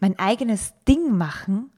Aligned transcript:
mein 0.00 0.18
eigenes 0.18 0.74
Ding 0.86 1.16
machen, 1.16 1.70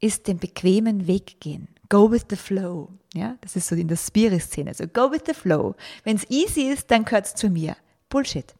ist 0.00 0.26
den 0.26 0.38
bequemen 0.38 1.06
Weg 1.06 1.40
gehen. 1.40 1.68
Go 1.88 2.10
with 2.10 2.24
the 2.28 2.36
flow. 2.36 2.88
Ja, 3.14 3.36
das 3.40 3.56
ist 3.56 3.68
so 3.68 3.74
in 3.74 3.88
der 3.88 3.96
Spirit-Szene. 3.96 4.74
So 4.74 4.86
go 4.86 5.10
with 5.10 5.22
the 5.26 5.34
flow. 5.34 5.74
Wenn 6.04 6.16
es 6.16 6.28
easy 6.30 6.62
ist, 6.62 6.90
dann 6.90 7.04
gehört 7.04 7.26
es 7.26 7.34
zu 7.34 7.48
mir. 7.48 7.76
Bullshit. 8.08 8.54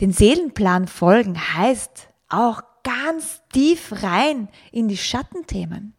Den 0.00 0.12
Seelenplan 0.12 0.88
folgen 0.88 1.38
heißt 1.54 2.08
auch 2.28 2.62
ganz 2.82 3.40
tief 3.52 4.02
rein 4.02 4.48
in 4.72 4.88
die 4.88 4.96
Schattenthemen. 4.96 5.94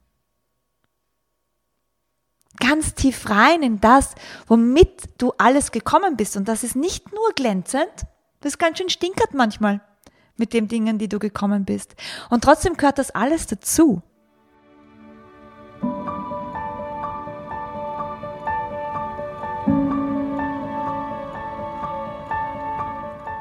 Ganz 2.60 2.94
tief 2.94 3.30
rein 3.30 3.64
in 3.64 3.82
das, 3.82 4.16
womit 4.48 5.10
du 5.18 5.34
alles 5.38 5.72
gekommen 5.72 6.16
bist. 6.16 6.38
Und 6.38 6.48
das 6.48 6.64
ist 6.64 6.76
nicht 6.76 7.12
nur 7.14 7.32
glänzend, 7.36 8.06
das 8.42 8.54
ist 8.54 8.60
ganz 8.60 8.78
schön 8.78 8.90
stinkert 8.90 9.34
manchmal 9.34 9.82
mit 10.38 10.54
den 10.54 10.68
Dingen, 10.68 10.98
die 10.98 11.10
du 11.10 11.20
gekommen 11.20 11.66
bist. 11.66 11.96
Und 12.30 12.44
trotzdem 12.44 12.76
gehört 12.76 12.98
das 12.98 13.12
alles 13.12 13.48
dazu. 13.48 14.02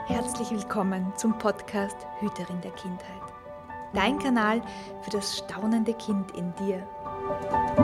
Herzlich 0.06 0.50
willkommen 0.50 1.12
zum 1.16 1.38
Podcast 1.38 1.96
Hüterin 2.20 2.60
der 2.60 2.72
Kindheit. 2.72 3.22
Dein 3.92 4.19
Kanal 4.19 4.61
für 5.02 5.11
das 5.11 5.38
staunende 5.38 5.95
Kind 5.95 6.33
in 6.33 6.52
dir. 6.56 7.84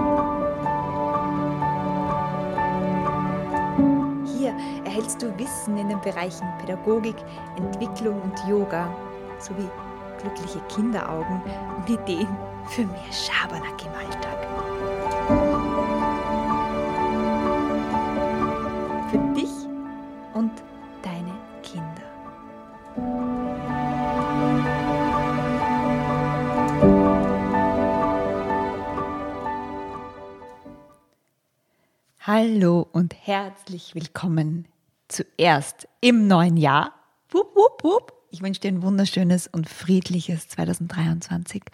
Hier 4.40 4.56
erhältst 4.86 5.20
du 5.20 5.26
Wissen 5.38 5.76
in 5.76 5.90
den 5.90 6.00
Bereichen 6.00 6.48
Pädagogik, 6.58 7.16
Entwicklung 7.58 8.22
und 8.22 8.48
Yoga 8.48 8.88
sowie 9.38 9.68
glückliche 10.18 10.60
Kinderaugen 10.74 11.42
und 11.76 11.90
Ideen 11.90 12.38
für 12.68 12.86
mehr 12.86 13.12
Schabernack 13.12 13.84
im 13.84 13.92
Alltag. 13.92 14.59
Hallo 32.32 32.86
und 32.92 33.12
herzlich 33.26 33.96
willkommen 33.96 34.68
zuerst 35.08 35.88
im 36.00 36.28
neuen 36.28 36.56
Jahr. 36.56 36.94
Wupp, 37.28 37.56
wupp, 37.56 37.82
wupp. 37.82 38.12
Ich 38.30 38.40
wünsche 38.40 38.60
dir 38.60 38.68
ein 38.68 38.84
wunderschönes 38.84 39.48
und 39.48 39.68
friedliches 39.68 40.46
2023 40.46 41.64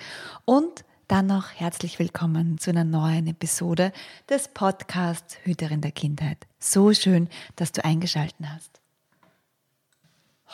und 0.46 0.86
dann 1.08 1.26
noch 1.26 1.50
herzlich 1.50 1.98
willkommen 1.98 2.56
zu 2.56 2.70
einer 2.70 2.84
neuen 2.84 3.26
Episode 3.26 3.92
des 4.30 4.48
Podcasts 4.48 5.36
Hüterin 5.44 5.82
der 5.82 5.92
Kindheit. 5.92 6.38
So 6.58 6.94
schön, 6.94 7.28
dass 7.56 7.72
du 7.72 7.84
eingeschalten 7.84 8.50
hast. 8.50 8.80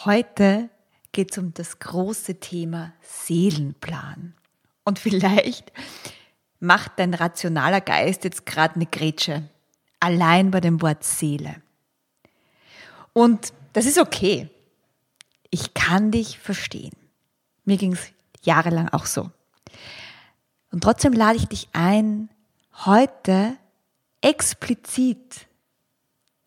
Heute 0.05 0.69
geht 1.13 1.31
es 1.31 1.39
um 1.39 1.55
das 1.55 1.79
große 1.79 2.41
Thema 2.41 2.93
Seelenplan. 3.03 4.35
Und 4.83 4.99
vielleicht 4.99 5.71
macht 6.59 6.99
dein 6.99 7.15
rationaler 7.15 7.81
Geist 7.81 8.25
jetzt 8.25 8.47
gerade 8.47 8.75
eine 8.75 8.87
Grätsche 8.87 9.49
allein 10.03 10.51
bei 10.51 10.61
dem 10.61 10.83
Wort 10.83 11.05
Seele. 11.05 11.57
Und 13.13 13.53
das 13.73 13.87
ist 13.87 13.99
okay. 13.99 14.49
Ich 15.51 15.75
kann 15.75 16.11
dich 16.11 16.39
verstehen. 16.39 16.93
Mir 17.65 17.77
ging 17.77 17.93
es 17.93 18.13
jahrelang 18.43 18.89
auch 18.89 19.07
so. 19.07 19.31
Und 20.73 20.83
trotzdem 20.83 21.13
lade 21.13 21.37
ich 21.37 21.47
dich 21.47 21.69
ein, 21.73 22.31
heute 22.85 23.57
explizit 24.23 25.47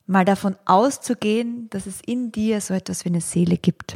mal 0.07 0.25
davon 0.25 0.57
auszugehen, 0.65 1.69
dass 1.69 1.85
es 1.85 2.01
in 2.01 2.31
dir 2.31 2.61
so 2.61 2.73
etwas 2.73 3.05
wie 3.05 3.09
eine 3.09 3.21
Seele 3.21 3.57
gibt. 3.57 3.95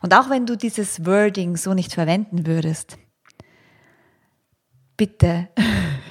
Und 0.00 0.14
auch 0.14 0.30
wenn 0.30 0.46
du 0.46 0.56
dieses 0.56 1.04
Wording 1.04 1.56
so 1.56 1.74
nicht 1.74 1.92
verwenden 1.92 2.46
würdest, 2.46 2.96
bitte 4.96 5.48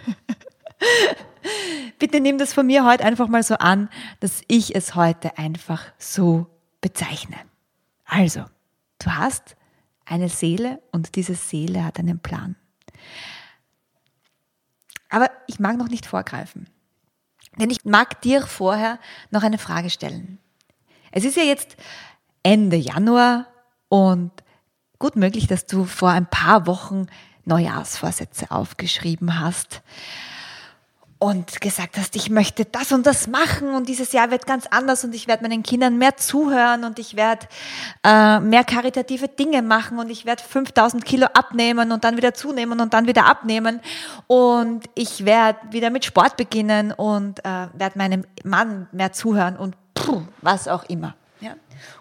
bitte 2.00 2.20
nimm 2.20 2.38
das 2.38 2.54
von 2.54 2.66
mir 2.66 2.86
heute 2.86 3.04
einfach 3.04 3.28
mal 3.28 3.44
so 3.44 3.56
an, 3.56 3.90
dass 4.20 4.42
ich 4.48 4.76
es 4.76 4.96
heute 4.96 5.38
einfach 5.38 5.84
so 5.98 6.48
bezeichne. 6.82 7.38
Also, 8.06 8.46
du 9.00 9.12
hast 9.12 9.56
eine 10.06 10.30
Seele 10.30 10.82
und 10.92 11.16
diese 11.16 11.36
Seele 11.36 11.84
hat 11.84 12.00
einen 12.00 12.20
Plan. 12.20 12.56
Aber 15.10 15.30
ich 15.48 15.60
mag 15.60 15.78
noch 15.78 15.90
nicht 15.90 16.06
vorgreifen. 16.06 16.70
Denn 17.60 17.70
ich 17.70 17.86
mag 17.86 18.22
dir 18.22 18.42
vorher 18.42 19.00
noch 19.32 19.44
eine 19.44 19.58
Frage 19.58 19.90
stellen. 19.90 20.40
Es 21.12 21.26
ist 21.26 21.38
ja 21.38 21.44
jetzt 21.44 21.76
Ende 22.44 22.78
Januar 22.78 23.48
und 23.90 24.32
gut 25.00 25.16
möglich, 25.16 25.48
dass 25.48 25.66
du 25.66 25.86
vor 25.86 26.10
ein 26.10 26.30
paar 26.30 26.68
Wochen 26.68 27.08
Neujahrsvorsätze 27.46 28.52
aufgeschrieben 28.52 29.40
hast 29.40 29.82
und 31.20 31.62
gesagt 31.62 31.98
hast, 31.98 32.16
ich 32.16 32.30
möchte 32.30 32.66
das 32.66 32.92
und 32.92 33.06
das 33.06 33.28
machen 33.28 33.74
und 33.74 33.90
dieses 33.90 34.12
Jahr 34.12 34.30
wird 34.30 34.46
ganz 34.46 34.68
anders 34.68 35.04
und 35.04 35.16
ich 35.16 35.28
werde 35.28 35.44
meinen 35.44 35.64
Kindern 35.64 35.98
mehr 35.98 36.16
zuhören 36.18 36.84
und 36.84 37.00
ich 37.00 37.16
werde 37.16 37.48
äh, 38.04 38.40
mehr 38.40 38.64
karitative 38.64 39.28
Dinge 39.28 39.64
machen 39.64 39.98
und 39.98 40.12
ich 40.12 40.26
werde 40.26 40.44
5000 40.44 41.04
Kilo 41.06 41.26
abnehmen 41.34 41.92
und 41.92 42.04
dann 42.04 42.18
wieder 42.18 42.36
zunehmen 42.36 42.80
und 42.80 42.94
dann 42.94 43.08
wieder 43.08 43.26
abnehmen 43.26 43.82
und 44.28 44.86
ich 44.94 45.26
werde 45.26 45.60
wieder 45.72 45.90
mit 45.90 46.06
Sport 46.06 46.38
beginnen 46.38 46.92
und 46.92 47.40
äh, 47.40 47.68
werde 47.74 47.98
meinem 47.98 48.26
Mann 48.44 48.88
mehr 48.92 49.12
zuhören 49.12 49.58
und 49.58 49.76
puh, 49.96 50.22
was 50.42 50.68
auch 50.68 50.84
immer. 50.84 51.16
Ja? 51.42 51.54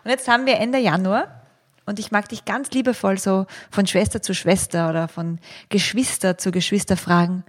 Und 0.04 0.10
jetzt 0.10 0.28
haben 0.28 0.44
wir 0.44 0.58
Ende 0.58 0.78
Januar 0.78 1.42
und 1.86 1.98
ich 1.98 2.10
mag 2.10 2.28
dich 2.28 2.44
ganz 2.44 2.70
liebevoll 2.72 3.16
so 3.16 3.46
von 3.70 3.86
Schwester 3.86 4.20
zu 4.20 4.34
Schwester 4.34 4.90
oder 4.90 5.08
von 5.08 5.38
Geschwister 5.70 6.36
zu 6.36 6.50
Geschwister 6.50 6.98
fragen, 6.98 7.44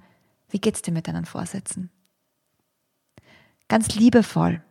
wie 0.49 0.59
geht's 0.59 0.81
dir 0.81 0.91
mit 0.91 1.07
deinen 1.07 1.25
Vorsätzen? 1.25 1.89
Ganz 3.67 3.95
liebevoll, 3.95 4.63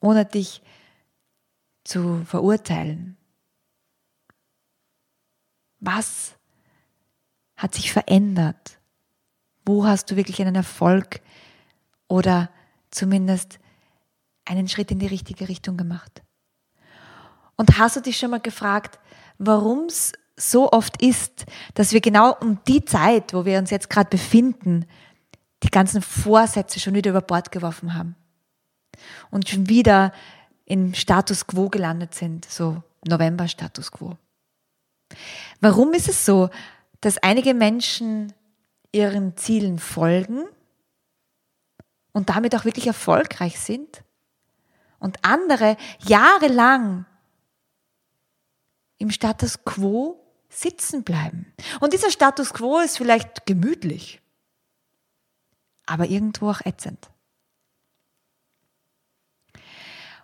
ohne 0.00 0.24
dich 0.24 0.62
zu 1.84 2.24
verurteilen. 2.24 3.16
Was 5.80 6.34
hat 7.56 7.74
sich 7.74 7.92
verändert? 7.92 8.78
Wo 9.66 9.86
hast 9.86 10.10
du 10.10 10.16
wirklich 10.16 10.40
einen 10.40 10.54
Erfolg 10.54 11.20
oder 12.08 12.50
zumindest 12.90 13.58
einen 14.44 14.68
Schritt 14.68 14.90
in 14.90 14.98
die 14.98 15.06
richtige 15.06 15.48
Richtung 15.48 15.76
gemacht? 15.76 16.22
Und 17.56 17.78
hast 17.78 17.96
du 17.96 18.00
dich 18.00 18.16
schon 18.18 18.30
mal 18.30 18.40
gefragt, 18.40 18.98
warum 19.36 19.84
es 19.84 20.12
so 20.40 20.70
oft 20.72 21.02
ist, 21.02 21.46
dass 21.74 21.92
wir 21.92 22.00
genau 22.00 22.36
um 22.40 22.58
die 22.66 22.84
Zeit, 22.84 23.34
wo 23.34 23.44
wir 23.44 23.58
uns 23.58 23.70
jetzt 23.70 23.90
gerade 23.90 24.10
befinden, 24.10 24.86
die 25.62 25.70
ganzen 25.70 26.02
Vorsätze 26.02 26.80
schon 26.80 26.94
wieder 26.94 27.10
über 27.10 27.20
Bord 27.20 27.52
geworfen 27.52 27.94
haben 27.94 28.16
und 29.30 29.48
schon 29.48 29.68
wieder 29.68 30.12
im 30.64 30.94
Status 30.94 31.46
quo 31.46 31.68
gelandet 31.68 32.14
sind, 32.14 32.44
so 32.44 32.82
November 33.06 33.48
Status 33.48 33.90
quo. 33.92 34.16
Warum 35.60 35.92
ist 35.92 36.08
es 36.08 36.24
so, 36.24 36.48
dass 37.00 37.18
einige 37.18 37.54
Menschen 37.54 38.32
ihren 38.92 39.36
Zielen 39.36 39.78
folgen 39.78 40.44
und 42.12 42.28
damit 42.28 42.54
auch 42.54 42.64
wirklich 42.64 42.86
erfolgreich 42.86 43.58
sind 43.58 44.02
und 44.98 45.18
andere 45.24 45.76
jahrelang 46.06 47.06
im 48.98 49.10
Status 49.10 49.64
quo 49.64 50.19
sitzen 50.50 51.04
bleiben. 51.04 51.52
Und 51.80 51.92
dieser 51.94 52.10
Status 52.10 52.52
quo 52.52 52.80
ist 52.80 52.98
vielleicht 52.98 53.46
gemütlich, 53.46 54.20
aber 55.86 56.06
irgendwo 56.06 56.50
auch 56.50 56.60
ätzend. 56.66 57.08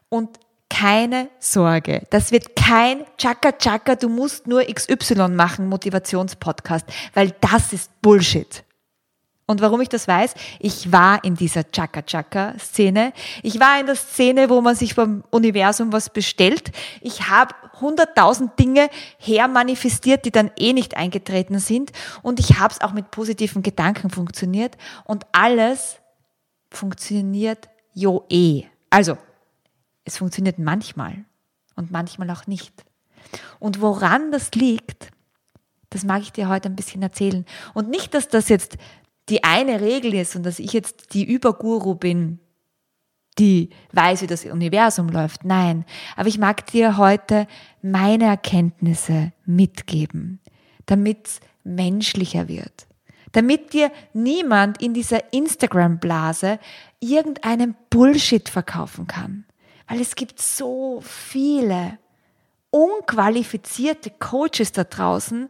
Und 0.09 0.39
keine 0.69 1.31
Sorge, 1.39 2.07
das 2.11 2.33
wird 2.33 2.57
kein 2.57 3.07
Chaka 3.17 3.53
Chaka, 3.53 3.95
du 3.95 4.09
musst 4.09 4.47
nur 4.47 4.65
XY 4.65 5.29
machen, 5.29 5.69
Motivationspodcast, 5.69 6.87
weil 7.15 7.35
das 7.41 7.73
ist 7.73 8.03
Bullshit. 8.03 8.66
Und 9.49 9.61
warum 9.61 9.81
ich 9.81 9.89
das 9.89 10.09
weiß, 10.09 10.35
ich 10.59 10.91
war 10.91 11.23
in 11.23 11.37
dieser 11.37 11.71
Chaka-Chaka-Szene. 11.71 13.13
Ich 13.45 13.61
war 13.61 13.79
in 13.79 13.87
der 13.87 13.95
Szene, 13.95 14.51
wo 14.51 14.61
man 14.61 14.75
sich 14.75 14.95
vom 14.95 15.23
Universum 15.31 15.93
was 15.93 16.11
bestellt. 16.11 16.73
Ich 17.01 17.29
habe 17.29 17.55
hunderttausend 17.81 18.59
Dinge 18.59 18.91
hermanifestiert, 19.19 20.25
die 20.25 20.33
dann 20.33 20.51
eh 20.57 20.73
nicht 20.73 20.97
eingetreten 20.97 21.61
sind. 21.61 21.93
Und 22.23 22.41
ich 22.41 22.59
habe 22.59 22.75
es 22.75 22.81
auch 22.81 22.93
mit 22.93 23.13
positiven 23.13 23.63
Gedanken 23.63 24.11
funktioniert. 24.11 24.77
Und 25.05 25.25
alles 25.31 25.99
funktioniert 26.71 27.69
jo 27.95 28.25
eh. 28.29 28.65
Also, 28.91 29.17
es 30.05 30.19
funktioniert 30.19 30.59
manchmal 30.59 31.25
und 31.77 31.93
manchmal 31.93 32.31
auch 32.31 32.49
nicht. 32.49 32.85
Und 33.61 33.81
woran 33.81 34.33
das 34.33 34.51
liegt, 34.53 35.13
Das 35.91 36.05
mag 36.05 36.23
ich 36.23 36.33
dir 36.33 36.49
heute 36.49 36.69
ein 36.69 36.77
bisschen 36.77 37.03
erzählen. 37.03 37.47
Und 37.75 37.89
nicht, 37.89 38.15
dass 38.15 38.29
das 38.29 38.49
jetzt 38.49 38.77
die 39.29 39.45
eine 39.45 39.81
Regel 39.81 40.15
ist 40.15 40.37
und 40.37 40.45
dass 40.45 40.59
ich 40.59 40.73
jetzt 40.73 41.15
die 41.15 41.25
Überguru 41.25 41.95
bin, 41.95 42.39
die 43.39 43.71
weiß, 43.93 44.23
wie 44.23 44.27
das 44.27 44.45
Universum 44.45 45.09
läuft. 45.09 45.45
Nein, 45.45 45.85
aber 46.17 46.29
ich 46.29 46.39
mag 46.39 46.67
dir 46.67 46.97
heute 46.97 47.47
meine 47.83 48.25
Erkenntnisse 48.25 49.33
mitgeben, 49.45 50.41
damit 50.87 51.41
menschlicher 51.65 52.49
wird. 52.49 52.87
Damit 53.33 53.75
dir 53.75 53.91
niemand 54.15 54.81
in 54.81 54.95
dieser 54.95 55.33
Instagram-Blase 55.33 56.59
irgendeinen 57.01 57.77
Bullshit 57.91 58.49
verkaufen 58.49 59.07
kann. 59.07 59.45
Weil 59.89 60.01
es 60.01 60.15
gibt 60.15 60.41
so 60.41 61.03
viele 61.03 61.99
unqualifizierte 62.71 64.11
Coaches 64.11 64.73
da 64.73 64.85
draußen, 64.85 65.49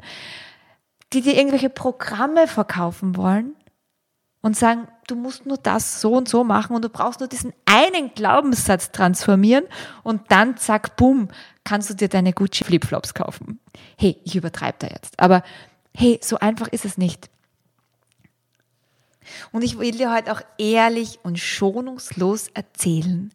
die 1.13 1.21
dir 1.21 1.37
irgendwelche 1.37 1.71
Programme 1.71 2.49
verkaufen 2.49 3.17
wollen 3.17 3.55
und 4.43 4.57
sagen, 4.57 4.89
du 5.09 5.17
musst 5.17 5.47
nur 5.47 5.59
das 5.59 6.01
so 6.01 6.13
und 6.13 6.29
so 6.29 6.45
machen 6.45 6.77
und 6.77 6.85
du 6.85 6.89
brauchst 6.89 7.21
nur 7.21 7.29
diesen 7.29 7.53
einen 7.65 8.15
Glaubenssatz 8.15 8.93
transformieren 8.93 9.65
und 10.03 10.31
dann 10.31 10.57
zack, 10.57 10.97
bumm, 10.97 11.29
kannst 11.65 11.91
du 11.91 11.95
dir 11.95 12.09
deine 12.09 12.33
Gucci 12.33 12.65
Flipflops 12.65 13.15
kaufen. 13.15 13.59
Hey, 13.99 14.21
ich 14.25 14.37
übertreibe 14.37 14.77
da 14.79 14.89
jetzt, 14.89 15.19
aber 15.19 15.43
hey, 15.95 16.21
so 16.23 16.39
einfach 16.39 16.69
ist 16.69 16.85
es 16.85 16.99
nicht. 16.99 17.31
Und 19.53 19.63
ich 19.63 19.79
will 19.79 19.91
dir 19.91 20.11
heute 20.13 20.33
auch 20.33 20.41
ehrlich 20.59 21.19
und 21.23 21.39
schonungslos 21.39 22.49
erzählen, 22.49 23.33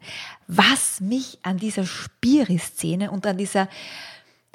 was 0.48 1.00
mich 1.02 1.40
an 1.44 1.58
dieser 1.58 1.86
Spiri-Szene 1.86 3.12
und 3.12 3.28
an 3.28 3.38
dieser 3.38 3.68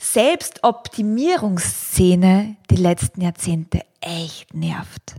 Selbstoptimierungsszene 0.00 2.56
die 2.70 2.76
letzten 2.76 3.20
Jahrzehnte 3.22 3.80
echt 4.00 4.54
nervt. 4.54 5.16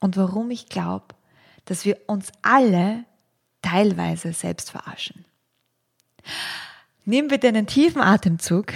Und 0.00 0.16
warum 0.16 0.50
ich 0.50 0.68
glaube, 0.68 1.06
dass 1.64 1.84
wir 1.84 1.98
uns 2.06 2.32
alle 2.42 3.04
teilweise 3.62 4.32
selbst 4.32 4.70
verarschen. 4.70 5.24
Nimm 7.04 7.28
bitte 7.28 7.48
einen 7.48 7.66
tiefen 7.66 8.00
Atemzug, 8.00 8.72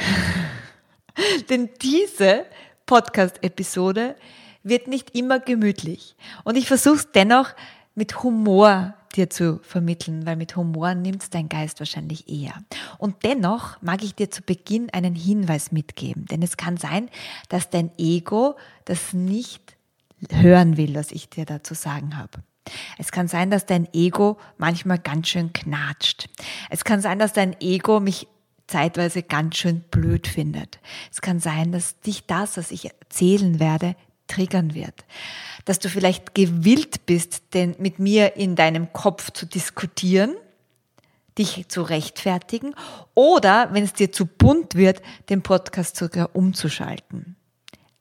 denn 1.51 1.71
diese 1.81 2.47
Podcast-Episode 2.87 4.17
wird 4.63 4.89
nicht 4.89 5.15
immer 5.15 5.39
gemütlich. 5.41 6.17
Und 6.45 6.57
ich 6.57 6.67
versuche 6.67 6.97
es 6.97 7.13
dennoch 7.13 7.51
mit 7.95 8.23
Humor 8.23 8.95
dir 9.15 9.29
zu 9.29 9.61
vermitteln, 9.63 10.25
weil 10.25 10.37
mit 10.37 10.57
Humor 10.57 10.95
nimmt 10.95 11.35
dein 11.35 11.49
Geist 11.49 11.81
wahrscheinlich 11.81 12.29
eher. 12.29 12.55
Und 12.99 13.25
dennoch 13.25 13.81
mag 13.83 14.03
ich 14.03 14.15
dir 14.15 14.31
zu 14.31 14.43
Beginn 14.43 14.89
einen 14.91 15.15
Hinweis 15.15 15.73
mitgeben, 15.73 16.27
denn 16.27 16.43
es 16.43 16.57
kann 16.57 16.79
sein, 16.79 17.11
dass 17.51 17.69
dein 17.69 17.91
Ego 17.99 18.57
das 18.87 19.13
nicht 19.13 19.72
hören 20.31 20.77
will, 20.77 20.95
was 20.95 21.11
ich 21.11 21.29
dir 21.29 21.45
dazu 21.45 21.75
sagen 21.75 22.17
habe. 22.17 22.43
Es 22.99 23.11
kann 23.11 23.29
sein, 23.29 23.51
dass 23.51 23.67
dein 23.67 23.89
Ego 23.93 24.39
manchmal 24.57 24.99
ganz 24.99 25.29
schön 25.29 25.53
knatscht. 25.53 26.29
Es 26.71 26.85
kann 26.85 27.01
sein, 27.01 27.19
dass 27.19 27.33
dein 27.33 27.57
Ego 27.61 27.99
mich 28.01 28.29
zeitweise 28.69 29.23
ganz 29.23 29.57
schön 29.57 29.81
blöd 29.91 30.27
findet. 30.27 30.79
Es 31.11 31.21
kann 31.21 31.41
sein, 31.41 31.73
dass 31.73 32.01
dich 32.01 32.27
das, 32.27 32.57
was 32.57 32.71
ich 32.71 32.87
erzählen 32.87 33.59
werde, 33.59 33.97
triggern 34.29 34.75
wird. 34.75 35.05
Dass 35.65 35.79
du 35.79 35.89
vielleicht 35.89 36.35
gewillt 36.35 37.05
bist, 37.07 37.55
denn 37.55 37.75
mit 37.79 37.99
mir 37.99 38.37
in 38.37 38.57
deinem 38.57 38.93
Kopf 38.93 39.31
zu 39.33 39.47
diskutieren, 39.47 40.35
dich 41.39 41.67
zu 41.69 41.83
rechtfertigen 41.83 42.75
oder, 43.15 43.73
wenn 43.73 43.85
es 43.85 43.93
dir 43.93 44.13
zu 44.13 44.27
bunt 44.27 44.75
wird, 44.75 45.03
den 45.29 45.43
Podcast 45.43 45.97
sogar 45.97 46.35
umzuschalten. 46.35 47.37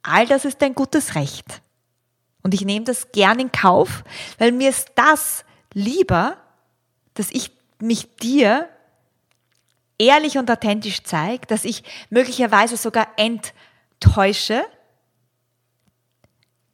All 0.04 0.26
das 0.26 0.46
ist 0.46 0.62
dein 0.62 0.76
gutes 0.76 1.16
Recht. 1.16 1.62
Und 2.44 2.54
ich 2.54 2.66
nehme 2.66 2.86
das 2.86 3.12
gern 3.12 3.40
in 3.40 3.52
Kauf, 3.52 4.04
weil 4.38 4.52
mir 4.52 4.70
ist 4.70 4.92
das 4.96 5.46
lieber, 5.74 6.38
dass 7.14 7.32
ich 7.32 7.52
mich 7.80 8.16
dir 8.18 8.70
ehrlich 9.98 10.38
und 10.38 10.50
authentisch 10.50 11.04
zeige, 11.04 11.46
dass 11.48 11.64
ich 11.64 11.84
möglicherweise 12.10 12.78
sogar 12.78 13.08
enttäusche, 13.18 14.64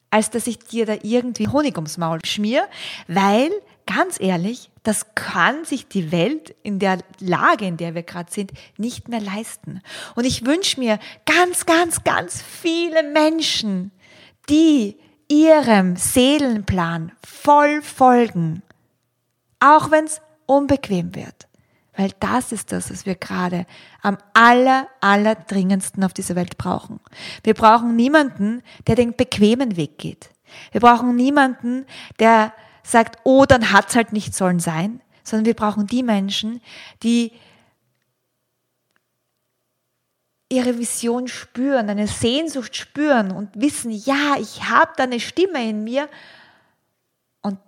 als 0.09 0.29
dass 0.29 0.47
ich 0.47 0.59
dir 0.59 0.85
da 0.85 0.95
irgendwie 1.03 1.47
Honig 1.49 1.75
ums 1.75 1.97
Maul 1.97 2.19
schmier, 2.25 2.67
weil 3.07 3.51
ganz 3.85 4.19
ehrlich, 4.19 4.69
das 4.83 5.15
kann 5.15 5.65
sich 5.65 5.87
die 5.87 6.11
Welt 6.11 6.55
in 6.63 6.79
der 6.79 6.99
Lage, 7.19 7.65
in 7.65 7.77
der 7.77 7.95
wir 7.95 8.03
gerade 8.03 8.31
sind, 8.31 8.51
nicht 8.77 9.09
mehr 9.09 9.19
leisten. 9.19 9.81
Und 10.15 10.25
ich 10.25 10.45
wünsche 10.45 10.79
mir 10.79 10.99
ganz, 11.25 11.65
ganz, 11.65 12.03
ganz 12.03 12.41
viele 12.41 13.03
Menschen, 13.03 13.91
die 14.49 14.97
ihrem 15.29 15.95
Seelenplan 15.95 17.11
voll 17.25 17.81
folgen, 17.81 18.61
auch 19.59 19.91
wenn 19.91 20.05
es 20.05 20.21
unbequem 20.45 21.15
wird. 21.15 21.47
Weil 21.95 22.11
das 22.19 22.51
ist 22.51 22.71
das, 22.71 22.91
was 22.91 23.05
wir 23.07 23.15
gerade 23.15 23.65
am 24.03 24.17
aller, 24.33 24.87
aller 25.01 25.33
dringendsten 25.33 26.03
auf 26.03 26.13
dieser 26.13 26.35
Welt 26.35 26.57
brauchen. 26.57 26.99
Wir 27.43 27.55
brauchen 27.55 27.95
niemanden, 27.95 28.61
der 28.85 28.95
den 28.95 29.15
bequemen 29.15 29.75
Weg 29.77 29.97
geht. 29.97 30.29
Wir 30.71 30.79
brauchen 30.79 31.15
niemanden, 31.15 31.85
der 32.19 32.53
sagt, 32.83 33.19
oh, 33.23 33.45
dann 33.45 33.71
hat's 33.71 33.95
halt 33.95 34.13
nicht 34.13 34.35
sollen 34.35 34.59
sein, 34.59 35.01
sondern 35.23 35.45
wir 35.45 35.55
brauchen 35.55 35.87
die 35.87 36.03
Menschen, 36.03 36.61
die 37.03 37.31
ihre 40.49 40.77
Vision 40.77 41.27
spüren, 41.27 41.89
eine 41.89 42.07
Sehnsucht 42.07 42.75
spüren 42.75 43.31
und 43.31 43.49
wissen, 43.59 43.91
ja, 43.91 44.37
ich 44.39 44.63
habe 44.63 44.91
da 44.95 45.03
eine 45.03 45.19
Stimme 45.19 45.67
in 45.69 45.83
mir 45.83 46.07
und 47.41 47.59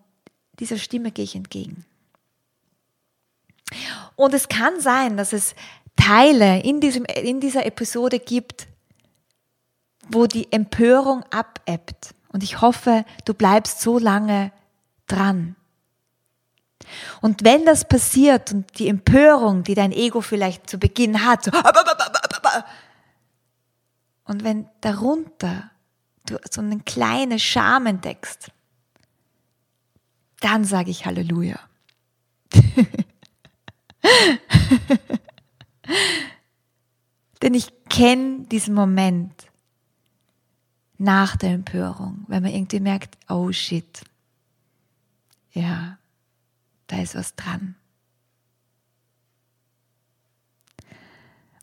dieser 0.60 0.78
Stimme 0.78 1.12
gehe 1.12 1.26
ich 1.26 1.36
entgegen. 1.36 1.86
Und 4.16 4.34
es 4.34 4.48
kann 4.48 4.80
sein, 4.80 5.18
dass 5.18 5.34
es 5.34 5.56
Teile 5.96 6.62
in, 6.62 6.80
diesem, 6.80 7.06
in 7.06 7.40
dieser 7.40 7.66
Episode 7.66 8.20
gibt, 8.20 8.68
wo 10.10 10.25
die 10.25 10.52
Empörung 10.52 11.24
abebbt. 11.32 12.16
Und 12.32 12.44
ich 12.44 12.62
hoffe, 12.62 13.06
du 13.25 13.34
bleibst 13.34 13.82
so 13.82 14.00
lange 14.00 14.52
dran. 15.08 15.56
Und 17.22 17.44
wenn 17.44 17.66
das 17.66 17.88
passiert 17.88 18.52
und 18.52 18.80
die 18.80 18.88
Empörung, 18.88 19.64
die 19.64 19.75
dein 19.75 19.92
Ego 19.92 20.22
vielleicht 20.22 20.70
zu 20.70 20.78
Beginn 20.78 21.25
hat, 21.25 21.44
so, 21.44 21.52
und 24.26 24.44
wenn 24.44 24.68
darunter 24.82 25.72
du 26.25 26.38
so 26.50 26.62
eine 26.62 26.80
kleine 26.80 27.39
Scham 27.39 27.88
entdeckst, 27.88 28.51
dann 30.39 30.63
sage 30.63 30.92
ich 30.92 31.06
Halleluja. 31.06 31.60
Denn 37.42 37.54
ich 37.54 37.72
kenne 37.89 38.42
diesen 38.46 38.74
Moment 38.74 39.48
nach 40.98 41.36
der 41.38 41.51
Empörung, 41.51 42.25
wenn 42.28 42.44
man 42.44 42.54
irgendwie 42.54 42.82
merkt, 42.82 43.18
oh 43.30 43.51
shit, 43.51 44.04
ja, 45.54 45.98
da 46.88 47.01
ist 47.01 47.16
was 47.16 47.36
dran. 47.36 47.75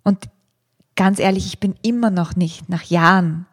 Und 0.03 0.29
ganz 0.97 1.19
ehrlich, 1.19 1.47
ich 1.47 1.61
bin 1.61 1.77
immer 1.83 2.11
noch 2.11 2.37
nicht 2.37 2.69
nach 2.69 2.85
Jahren 2.85 3.47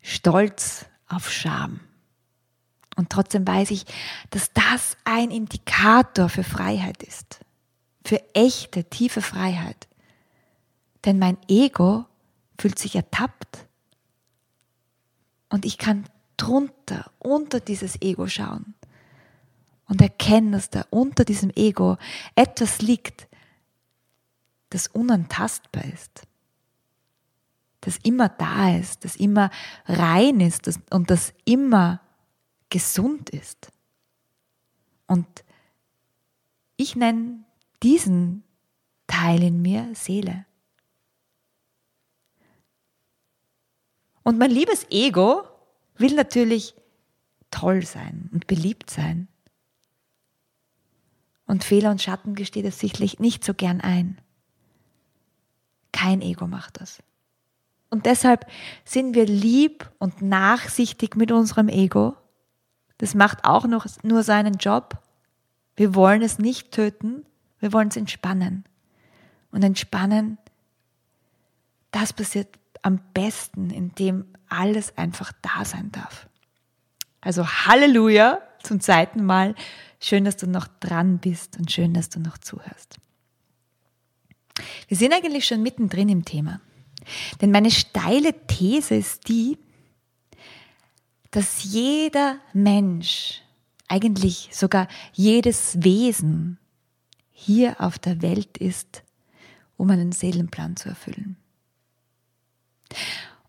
stolz 0.00 0.86
auf 1.08 1.30
Scham. 1.30 1.80
Und 2.96 3.10
trotzdem 3.10 3.46
weiß 3.46 3.70
ich, 3.70 3.84
dass 4.30 4.52
das 4.52 4.96
ein 5.04 5.30
Indikator 5.30 6.28
für 6.28 6.44
Freiheit 6.44 7.02
ist. 7.02 7.40
Für 8.04 8.20
echte, 8.34 8.84
tiefe 8.84 9.22
Freiheit. 9.22 9.88
Denn 11.04 11.18
mein 11.18 11.38
Ego 11.48 12.06
fühlt 12.58 12.78
sich 12.78 12.94
ertappt. 12.96 13.66
Und 15.48 15.64
ich 15.64 15.78
kann 15.78 16.04
drunter, 16.36 17.10
unter 17.18 17.60
dieses 17.60 18.00
Ego 18.00 18.26
schauen 18.26 18.74
und 19.88 20.00
erkennen, 20.00 20.52
dass 20.52 20.70
da 20.70 20.84
unter 20.90 21.24
diesem 21.24 21.50
Ego 21.50 21.96
etwas 22.34 22.80
liegt, 22.80 23.26
das 24.70 24.86
unantastbar 24.88 25.84
ist, 25.84 26.22
das 27.80 27.98
immer 27.98 28.28
da 28.28 28.76
ist, 28.76 29.04
das 29.04 29.16
immer 29.16 29.50
rein 29.86 30.40
ist 30.40 30.68
und 30.90 31.10
das 31.10 31.32
immer 31.44 32.00
gesund 32.68 33.30
ist. 33.30 33.70
Und 35.06 35.26
ich 36.76 36.94
nenne 36.96 37.44
diesen 37.82 38.44
Teil 39.06 39.42
in 39.42 39.60
mir 39.60 39.90
Seele. 39.94 40.46
Und 44.22 44.38
mein 44.38 44.50
liebes 44.50 44.86
Ego 44.90 45.42
will 45.96 46.14
natürlich 46.14 46.74
toll 47.50 47.84
sein 47.84 48.30
und 48.32 48.46
beliebt 48.46 48.90
sein 48.90 49.26
und 51.50 51.64
Fehler 51.64 51.90
und 51.90 52.00
Schatten 52.00 52.36
gesteht 52.36 52.64
es 52.64 52.78
sichtlich 52.78 53.18
nicht 53.18 53.42
so 53.42 53.54
gern 53.54 53.80
ein. 53.80 54.20
Kein 55.92 56.22
Ego 56.22 56.46
macht 56.46 56.80
das. 56.80 57.02
Und 57.90 58.06
deshalb 58.06 58.46
sind 58.84 59.14
wir 59.14 59.26
lieb 59.26 59.90
und 59.98 60.22
nachsichtig 60.22 61.16
mit 61.16 61.32
unserem 61.32 61.68
Ego. 61.68 62.16
Das 62.98 63.14
macht 63.14 63.44
auch 63.44 63.66
noch 63.66 63.86
nur 64.02 64.22
seinen 64.22 64.54
Job. 64.54 65.02
Wir 65.74 65.94
wollen 65.94 66.22
es 66.22 66.38
nicht 66.38 66.70
töten, 66.70 67.24
wir 67.58 67.72
wollen 67.72 67.88
es 67.88 67.96
entspannen. 67.96 68.64
Und 69.50 69.64
entspannen, 69.64 70.38
das 71.90 72.12
passiert 72.12 72.48
am 72.82 73.00
besten, 73.12 73.70
indem 73.70 74.26
alles 74.48 74.96
einfach 74.96 75.32
da 75.42 75.64
sein 75.64 75.90
darf. 75.90 76.28
Also 77.20 77.46
Halleluja 77.46 78.40
zum 78.62 78.80
zweiten 78.80 79.24
Mal. 79.24 79.54
Schön, 79.98 80.24
dass 80.24 80.36
du 80.36 80.46
noch 80.46 80.68
dran 80.80 81.18
bist 81.18 81.58
und 81.58 81.70
schön, 81.70 81.92
dass 81.92 82.08
du 82.08 82.20
noch 82.20 82.38
zuhörst. 82.38 82.98
Wir 84.90 84.96
sind 84.96 85.12
eigentlich 85.12 85.46
schon 85.46 85.62
mittendrin 85.62 86.08
im 86.08 86.24
Thema. 86.24 86.60
Denn 87.40 87.52
meine 87.52 87.70
steile 87.70 88.34
These 88.48 88.96
ist 88.96 89.28
die, 89.28 89.56
dass 91.30 91.62
jeder 91.62 92.40
Mensch, 92.52 93.40
eigentlich 93.86 94.48
sogar 94.50 94.88
jedes 95.12 95.80
Wesen 95.84 96.58
hier 97.30 97.80
auf 97.80 98.00
der 98.00 98.20
Welt 98.20 98.58
ist, 98.58 99.04
um 99.76 99.90
einen 99.90 100.10
Seelenplan 100.10 100.74
zu 100.74 100.88
erfüllen. 100.88 101.36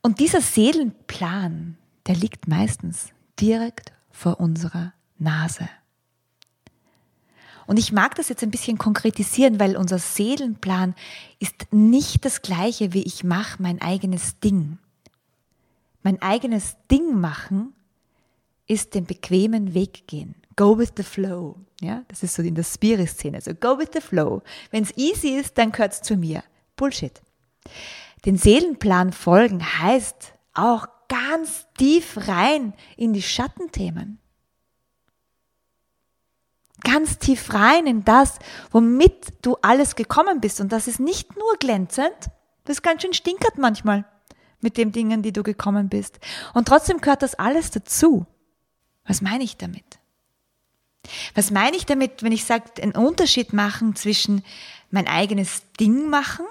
Und 0.03 0.19
dieser 0.19 0.41
Seelenplan, 0.41 1.75
der 2.05 2.17
liegt 2.17 2.47
meistens 2.47 3.09
direkt 3.39 3.93
vor 4.11 4.39
unserer 4.39 4.93
Nase. 5.17 5.67
Und 7.67 7.77
ich 7.77 7.91
mag 7.91 8.15
das 8.15 8.29
jetzt 8.29 8.43
ein 8.43 8.51
bisschen 8.51 8.77
konkretisieren, 8.77 9.59
weil 9.59 9.77
unser 9.77 9.99
Seelenplan 9.99 10.95
ist 11.39 11.67
nicht 11.71 12.25
das 12.25 12.41
gleiche 12.41 12.93
wie 12.93 13.03
ich 13.03 13.23
mache 13.23 13.61
mein 13.61 13.81
eigenes 13.81 14.39
Ding. 14.39 14.77
Mein 16.03 16.21
eigenes 16.21 16.77
Ding 16.89 17.19
machen 17.19 17.73
ist 18.67 18.95
den 18.95 19.05
bequemen 19.05 19.73
Weg 19.73 20.07
gehen. 20.07 20.35
Go 20.55 20.77
with 20.77 20.93
the 20.97 21.03
flow. 21.03 21.55
Ja, 21.81 22.03
das 22.07 22.23
ist 22.23 22.35
so 22.35 22.41
in 22.41 22.55
der 22.55 22.63
Spirit-Szene. 22.63 23.37
Also 23.37 23.53
go 23.53 23.77
with 23.77 23.89
the 23.93 24.01
flow. 24.01 24.41
Wenn 24.69 24.83
es 24.83 24.95
easy 24.97 25.29
ist, 25.29 25.57
dann 25.57 25.71
gehört 25.71 25.93
es 25.93 26.01
zu 26.01 26.15
mir. 26.15 26.43
Bullshit. 26.75 27.21
Den 28.25 28.37
Seelenplan 28.37 29.13
folgen 29.13 29.61
heißt 29.63 30.33
auch 30.53 30.87
ganz 31.07 31.65
tief 31.77 32.27
rein 32.27 32.73
in 32.95 33.13
die 33.13 33.21
Schattenthemen 33.21 34.20
ganz 36.81 37.17
tief 37.17 37.53
rein 37.53 37.87
in 37.87 38.03
das, 38.03 38.39
womit 38.71 39.33
du 39.41 39.57
alles 39.61 39.95
gekommen 39.95 40.41
bist. 40.41 40.61
Und 40.61 40.71
das 40.71 40.87
ist 40.87 40.99
nicht 40.99 41.37
nur 41.37 41.57
glänzend, 41.57 42.15
das 42.65 42.77
ist 42.77 42.83
ganz 42.83 43.01
schön 43.01 43.13
stinkert 43.13 43.57
manchmal 43.57 44.05
mit 44.59 44.77
den 44.77 44.91
Dingen, 44.91 45.23
die 45.23 45.33
du 45.33 45.43
gekommen 45.43 45.89
bist. 45.89 46.19
Und 46.53 46.67
trotzdem 46.67 47.01
gehört 47.01 47.23
das 47.23 47.35
alles 47.35 47.71
dazu. 47.71 48.25
Was 49.05 49.21
meine 49.21 49.43
ich 49.43 49.57
damit? 49.57 49.99
Was 51.33 51.49
meine 51.51 51.75
ich 51.75 51.85
damit, 51.85 52.21
wenn 52.21 52.31
ich 52.31 52.45
sage, 52.45 52.81
einen 52.81 52.91
Unterschied 52.91 53.53
machen 53.53 53.95
zwischen 53.95 54.43
mein 54.91 55.07
eigenes 55.07 55.63
Ding 55.79 56.09
machen 56.09 56.45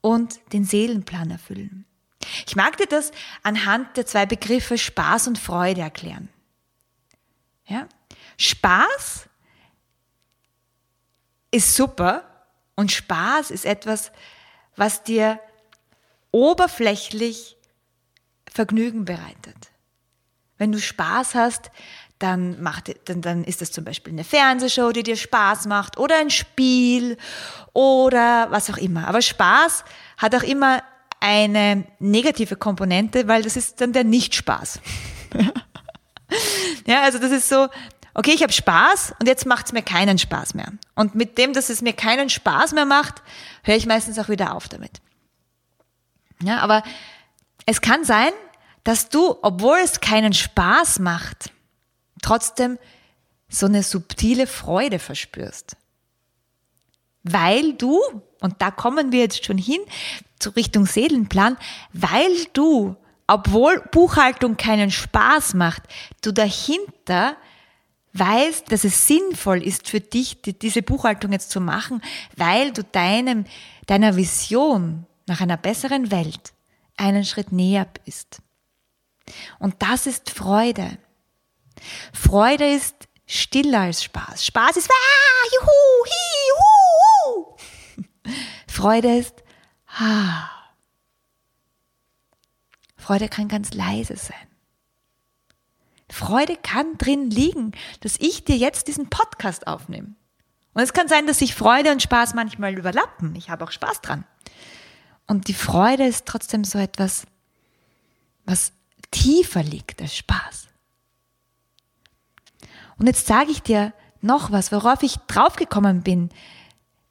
und 0.00 0.40
den 0.52 0.64
Seelenplan 0.64 1.30
erfüllen? 1.30 1.84
Ich 2.46 2.56
mag 2.56 2.76
dir 2.76 2.86
das 2.86 3.12
anhand 3.42 3.96
der 3.96 4.06
zwei 4.06 4.26
Begriffe 4.26 4.76
Spaß 4.76 5.28
und 5.28 5.38
Freude 5.38 5.82
erklären. 5.82 6.28
Ja? 7.66 7.86
Spaß 8.38 9.28
ist 11.50 11.74
super 11.74 12.24
und 12.76 12.92
Spaß 12.92 13.50
ist 13.50 13.64
etwas, 13.64 14.12
was 14.76 15.02
dir 15.02 15.40
oberflächlich 16.30 17.56
Vergnügen 18.50 19.04
bereitet. 19.04 19.56
Wenn 20.56 20.72
du 20.72 20.78
Spaß 20.78 21.34
hast, 21.34 21.70
dann, 22.18 22.60
macht, 22.62 22.94
dann, 23.08 23.20
dann 23.20 23.44
ist 23.44 23.60
das 23.60 23.70
zum 23.70 23.84
Beispiel 23.84 24.12
eine 24.12 24.24
Fernsehshow, 24.24 24.90
die 24.90 25.04
dir 25.04 25.16
Spaß 25.16 25.66
macht 25.66 25.98
oder 25.98 26.18
ein 26.18 26.30
Spiel 26.30 27.16
oder 27.72 28.50
was 28.50 28.70
auch 28.70 28.76
immer. 28.76 29.06
Aber 29.06 29.22
Spaß 29.22 29.84
hat 30.16 30.34
auch 30.34 30.42
immer 30.42 30.82
eine 31.20 31.84
negative 31.98 32.56
Komponente, 32.56 33.28
weil 33.28 33.42
das 33.42 33.56
ist 33.56 33.80
dann 33.80 33.92
der 33.92 34.04
Nicht-Spaß. 34.04 34.80
ja, 36.86 37.02
also 37.02 37.18
das 37.18 37.30
ist 37.30 37.48
so, 37.48 37.68
okay, 38.14 38.32
ich 38.32 38.42
habe 38.42 38.52
Spaß 38.52 39.14
und 39.20 39.26
jetzt 39.26 39.46
macht 39.46 39.66
es 39.66 39.72
mir 39.72 39.82
keinen 39.82 40.18
Spaß 40.18 40.54
mehr. 40.54 40.72
Und 40.94 41.14
mit 41.14 41.38
dem, 41.38 41.52
dass 41.52 41.70
es 41.70 41.82
mir 41.82 41.92
keinen 41.92 42.30
Spaß 42.30 42.72
mehr 42.72 42.86
macht, 42.86 43.22
höre 43.62 43.76
ich 43.76 43.86
meistens 43.86 44.18
auch 44.18 44.28
wieder 44.28 44.54
auf 44.54 44.68
damit. 44.68 45.00
Ja, 46.42 46.58
aber 46.58 46.82
es 47.66 47.80
kann 47.80 48.04
sein, 48.04 48.32
dass 48.84 49.08
du, 49.08 49.36
obwohl 49.42 49.78
es 49.78 50.00
keinen 50.00 50.32
Spaß 50.32 51.00
macht, 51.00 51.50
trotzdem 52.22 52.78
so 53.48 53.66
eine 53.66 53.82
subtile 53.82 54.46
Freude 54.46 54.98
verspürst. 54.98 55.76
Weil 57.22 57.74
du, 57.74 58.00
und 58.40 58.62
da 58.62 58.70
kommen 58.70 59.12
wir 59.12 59.20
jetzt 59.20 59.44
schon 59.44 59.58
hin, 59.58 59.80
zu 60.38 60.50
Richtung 60.50 60.86
Seelenplan, 60.86 61.56
weil 61.92 62.46
du, 62.52 62.96
obwohl 63.26 63.82
Buchhaltung 63.90 64.56
keinen 64.56 64.90
Spaß 64.90 65.54
macht, 65.54 65.82
du 66.22 66.32
dahinter 66.32 67.36
weißt, 68.18 68.70
dass 68.72 68.84
es 68.84 69.06
sinnvoll 69.06 69.62
ist 69.62 69.88
für 69.88 70.00
dich, 70.00 70.40
diese 70.42 70.82
Buchhaltung 70.82 71.32
jetzt 71.32 71.50
zu 71.50 71.60
machen, 71.60 72.02
weil 72.36 72.72
du 72.72 72.82
deinem, 72.84 73.44
deiner 73.86 74.16
Vision 74.16 75.06
nach 75.26 75.40
einer 75.40 75.56
besseren 75.56 76.10
Welt 76.10 76.52
einen 76.96 77.24
Schritt 77.24 77.52
näher 77.52 77.86
bist. 78.04 78.40
Und 79.58 79.76
das 79.80 80.06
ist 80.06 80.30
Freude. 80.30 80.98
Freude 82.12 82.68
ist 82.74 83.08
stiller 83.26 83.80
als 83.80 84.02
Spaß. 84.02 84.44
Spaß 84.44 84.76
ist 84.78 84.90
ah, 84.90 85.48
juhu, 85.54 86.06
hi, 86.06 86.38
juhu. 88.26 88.34
Freude 88.66 89.16
ist 89.18 89.34
ah. 89.86 90.50
Freude 92.96 93.28
kann 93.28 93.48
ganz 93.48 93.72
leise 93.72 94.16
sein. 94.16 94.47
Freude 96.10 96.56
kann 96.56 96.96
drin 96.98 97.30
liegen, 97.30 97.72
dass 98.00 98.16
ich 98.18 98.44
dir 98.44 98.56
jetzt 98.56 98.88
diesen 98.88 99.10
Podcast 99.10 99.66
aufnehme. 99.66 100.14
Und 100.74 100.82
es 100.82 100.92
kann 100.92 101.08
sein, 101.08 101.26
dass 101.26 101.40
sich 101.40 101.54
Freude 101.54 101.90
und 101.92 102.02
Spaß 102.02 102.34
manchmal 102.34 102.76
überlappen. 102.78 103.34
Ich 103.34 103.50
habe 103.50 103.64
auch 103.64 103.72
Spaß 103.72 104.00
dran. 104.00 104.24
Und 105.26 105.48
die 105.48 105.54
Freude 105.54 106.06
ist 106.06 106.26
trotzdem 106.26 106.64
so 106.64 106.78
etwas, 106.78 107.26
was 108.44 108.72
tiefer 109.10 109.62
liegt 109.62 110.00
als 110.00 110.16
Spaß. 110.16 110.68
Und 112.98 113.06
jetzt 113.06 113.26
sage 113.26 113.50
ich 113.50 113.62
dir 113.62 113.92
noch 114.20 114.50
was, 114.50 114.72
worauf 114.72 115.02
ich 115.02 115.16
draufgekommen 115.26 116.02
bin, 116.02 116.30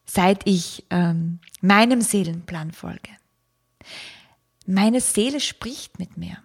seit 0.06 0.48
ich 0.48 0.86
ähm, 0.90 1.40
meinem 1.62 2.02
Seelenplan 2.02 2.72
folge. 2.72 3.12
Meine 4.66 5.00
Seele 5.00 5.40
spricht 5.40 6.00
mit 6.00 6.18
mir. 6.18 6.38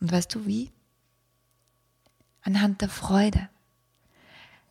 Und 0.00 0.12
weißt 0.12 0.34
du 0.34 0.46
wie? 0.46 0.70
Anhand 2.44 2.80
der 2.80 2.88
Freude. 2.88 3.48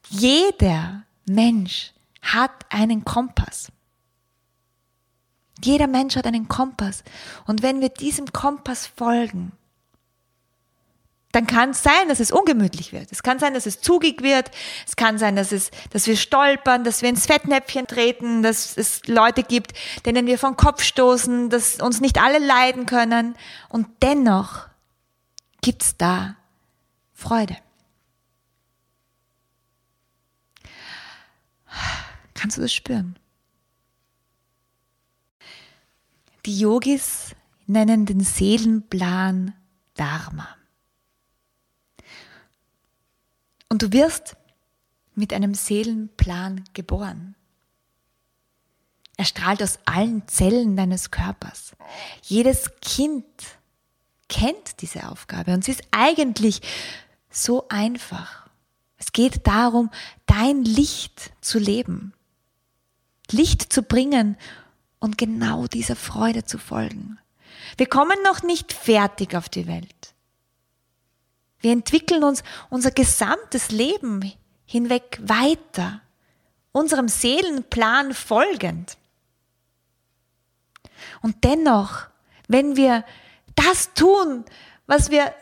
Jeder 0.09 1.03
Mensch 1.25 1.93
hat 2.21 2.65
einen 2.69 3.03
Kompass. 3.03 3.71
Jeder 5.63 5.87
Mensch 5.87 6.15
hat 6.15 6.25
einen 6.25 6.47
Kompass. 6.47 7.03
Und 7.45 7.61
wenn 7.61 7.81
wir 7.81 7.89
diesem 7.89 8.31
Kompass 8.33 8.87
folgen, 8.87 9.53
dann 11.33 11.47
kann 11.47 11.71
es 11.71 11.81
sein, 11.81 12.07
dass 12.09 12.19
es 12.19 12.31
ungemütlich 12.31 12.93
wird. 12.93 13.11
Es 13.11 13.23
kann 13.23 13.39
sein, 13.39 13.55
dass 13.55 13.65
es 13.65 13.81
zugig 13.81 14.21
wird. 14.21 14.51
Es 14.85 14.95
kann 14.95 15.17
sein, 15.17 15.35
dass, 15.35 15.51
es, 15.51 15.71
dass 15.89 16.05
wir 16.05 16.15
stolpern, 16.15 16.83
dass 16.83 17.01
wir 17.01 17.09
ins 17.09 17.25
Fettnäpfchen 17.25 17.87
treten, 17.87 18.43
dass 18.43 18.77
es 18.77 19.07
Leute 19.07 19.41
gibt, 19.41 19.73
denen 20.05 20.27
wir 20.27 20.37
vom 20.37 20.57
Kopf 20.57 20.83
stoßen, 20.83 21.49
dass 21.49 21.81
uns 21.81 22.01
nicht 22.01 22.21
alle 22.21 22.37
leiden 22.37 22.85
können. 22.85 23.35
Und 23.67 23.87
dennoch 24.03 24.67
gibt 25.61 25.81
es 25.81 25.97
da 25.97 26.35
Freude. 27.15 27.57
Kannst 32.33 32.57
du 32.57 32.61
das 32.61 32.73
spüren? 32.73 33.17
Die 36.45 36.59
Yogis 36.59 37.35
nennen 37.67 38.05
den 38.05 38.19
Seelenplan 38.19 39.53
Dharma. 39.95 40.47
Und 43.69 43.81
du 43.81 43.91
wirst 43.93 44.35
mit 45.15 45.33
einem 45.33 45.53
Seelenplan 45.53 46.63
geboren. 46.73 47.35
Er 49.15 49.25
strahlt 49.25 49.61
aus 49.61 49.79
allen 49.85 50.27
Zellen 50.27 50.75
deines 50.75 51.11
Körpers. 51.11 51.75
Jedes 52.23 52.71
Kind 52.81 53.25
kennt 54.27 54.81
diese 54.81 55.09
Aufgabe 55.09 55.53
und 55.53 55.63
sie 55.63 55.71
ist 55.71 55.83
eigentlich 55.91 56.61
so 57.29 57.67
einfach. 57.69 58.42
Es 59.13 59.21
geht 59.21 59.45
darum, 59.45 59.91
dein 60.25 60.63
Licht 60.63 61.33
zu 61.39 61.59
leben. 61.59 62.13
Licht 63.29 63.71
zu 63.71 63.83
bringen 63.83 64.37
und 64.97 65.19
genau 65.19 65.67
dieser 65.67 65.95
Freude 65.95 66.45
zu 66.45 66.57
folgen. 66.57 67.19
Wir 67.77 67.85
kommen 67.85 68.17
noch 68.23 68.41
nicht 68.41 68.73
fertig 68.73 69.35
auf 69.35 69.49
die 69.49 69.67
Welt. 69.67 70.15
Wir 71.59 71.73
entwickeln 71.73 72.23
uns 72.23 72.43
unser 72.71 72.89
gesamtes 72.89 73.69
Leben 73.69 74.33
hinweg 74.65 75.19
weiter, 75.21 76.01
unserem 76.71 77.07
Seelenplan 77.07 78.15
folgend. 78.15 78.97
Und 81.21 81.43
dennoch, 81.43 82.07
wenn 82.47 82.75
wir 82.75 83.05
das 83.53 83.93
tun, 83.93 84.43
was 84.87 85.11
wir 85.11 85.35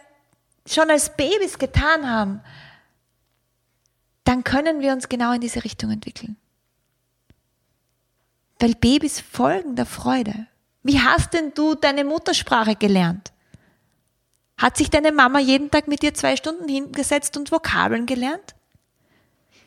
schon 0.67 0.89
als 0.89 1.15
Babys 1.15 1.57
getan 1.57 2.09
haben, 2.09 2.41
dann 4.23 4.43
können 4.43 4.81
wir 4.81 4.93
uns 4.93 5.09
genau 5.09 5.33
in 5.33 5.41
diese 5.41 5.63
Richtung 5.63 5.91
entwickeln. 5.91 6.37
Weil 8.59 8.75
Babys 8.75 9.19
folgen 9.19 9.75
der 9.75 9.85
Freude. 9.85 10.47
Wie 10.83 10.99
hast 10.99 11.33
denn 11.33 11.53
du 11.53 11.75
deine 11.75 12.03
Muttersprache 12.03 12.75
gelernt? 12.75 13.31
Hat 14.57 14.77
sich 14.77 14.91
deine 14.91 15.11
Mama 15.11 15.39
jeden 15.39 15.71
Tag 15.71 15.87
mit 15.87 16.03
dir 16.03 16.13
zwei 16.13 16.35
Stunden 16.35 16.67
hingesetzt 16.67 17.35
und 17.37 17.51
Vokabeln 17.51 18.05
gelernt? 18.05 18.53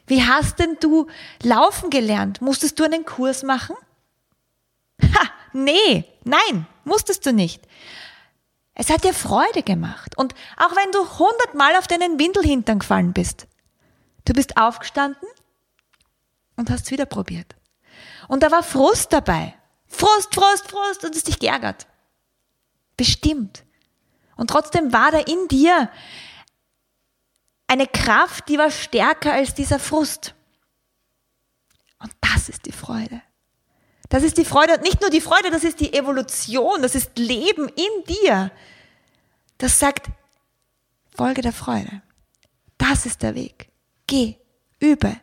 Wie 0.06 0.22
hast 0.22 0.58
denn 0.58 0.76
du 0.80 1.08
laufen 1.42 1.90
gelernt? 1.90 2.40
Musstest 2.40 2.78
du 2.78 2.84
einen 2.84 3.04
Kurs 3.04 3.42
machen? 3.42 3.74
Ha, 5.02 5.30
nee, 5.52 6.04
nein, 6.24 6.66
musstest 6.84 7.26
du 7.26 7.32
nicht. 7.32 7.66
Es 8.74 8.90
hat 8.90 9.04
dir 9.04 9.14
Freude 9.14 9.62
gemacht. 9.62 10.16
Und 10.16 10.34
auch 10.56 10.76
wenn 10.76 10.92
du 10.92 11.18
hundertmal 11.18 11.76
auf 11.76 11.86
deinen 11.86 12.18
Windelhintern 12.18 12.80
gefallen 12.80 13.12
bist, 13.12 13.46
du 14.24 14.32
bist 14.32 14.56
aufgestanden 14.56 15.28
und 16.56 16.70
hast 16.70 16.90
wieder 16.90 17.06
probiert. 17.06 17.54
Und 18.28 18.42
da 18.42 18.50
war 18.50 18.62
Frust 18.62 19.12
dabei. 19.12 19.54
Frust, 19.86 20.34
Frust, 20.34 20.68
Frust 20.68 21.04
und 21.04 21.14
es 21.14 21.24
dich 21.24 21.38
geärgert. 21.38 21.86
Bestimmt. 22.96 23.64
Und 24.36 24.50
trotzdem 24.50 24.92
war 24.92 25.10
da 25.10 25.18
in 25.18 25.48
dir 25.48 25.90
eine 27.66 27.86
Kraft, 27.86 28.48
die 28.48 28.58
war 28.58 28.70
stärker 28.70 29.32
als 29.32 29.54
dieser 29.54 29.78
Frust. 29.78 30.34
Und 31.98 32.12
das 32.20 32.48
ist 32.48 32.66
die 32.66 32.72
Freude. 32.72 33.22
Das 34.08 34.22
ist 34.22 34.36
die 34.36 34.44
Freude 34.44 34.74
und 34.74 34.82
nicht 34.82 35.00
nur 35.00 35.10
die 35.10 35.20
Freude, 35.20 35.50
das 35.50 35.64
ist 35.64 35.80
die 35.80 35.92
Evolution, 35.94 36.82
das 36.82 36.94
ist 36.94 37.18
Leben 37.18 37.68
in 37.68 38.04
dir. 38.06 38.50
Das 39.58 39.78
sagt, 39.78 40.08
Folge 41.16 41.42
der 41.42 41.52
Freude. 41.52 42.02
Das 42.76 43.06
ist 43.06 43.22
der 43.22 43.34
Weg. 43.34 43.70
Geh, 44.06 44.36
übe, 44.80 45.16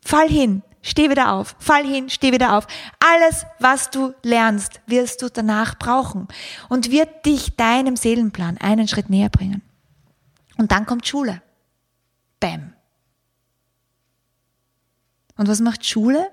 fall 0.00 0.28
hin, 0.28 0.62
steh 0.82 1.10
wieder 1.10 1.32
auf, 1.32 1.56
fall 1.58 1.84
hin, 1.84 2.08
steh 2.08 2.32
wieder 2.32 2.56
auf. 2.56 2.66
Alles, 2.98 3.44
was 3.58 3.90
du 3.90 4.14
lernst, 4.22 4.80
wirst 4.86 5.22
du 5.22 5.30
danach 5.30 5.78
brauchen 5.78 6.28
und 6.68 6.90
wird 6.90 7.26
dich 7.26 7.56
deinem 7.56 7.96
Seelenplan 7.96 8.58
einen 8.58 8.88
Schritt 8.88 9.10
näher 9.10 9.28
bringen. 9.28 9.62
Und 10.56 10.72
dann 10.72 10.86
kommt 10.86 11.06
Schule. 11.06 11.42
Bäm. 12.40 12.72
Und 15.36 15.48
was 15.48 15.60
macht 15.60 15.86
Schule? 15.86 16.30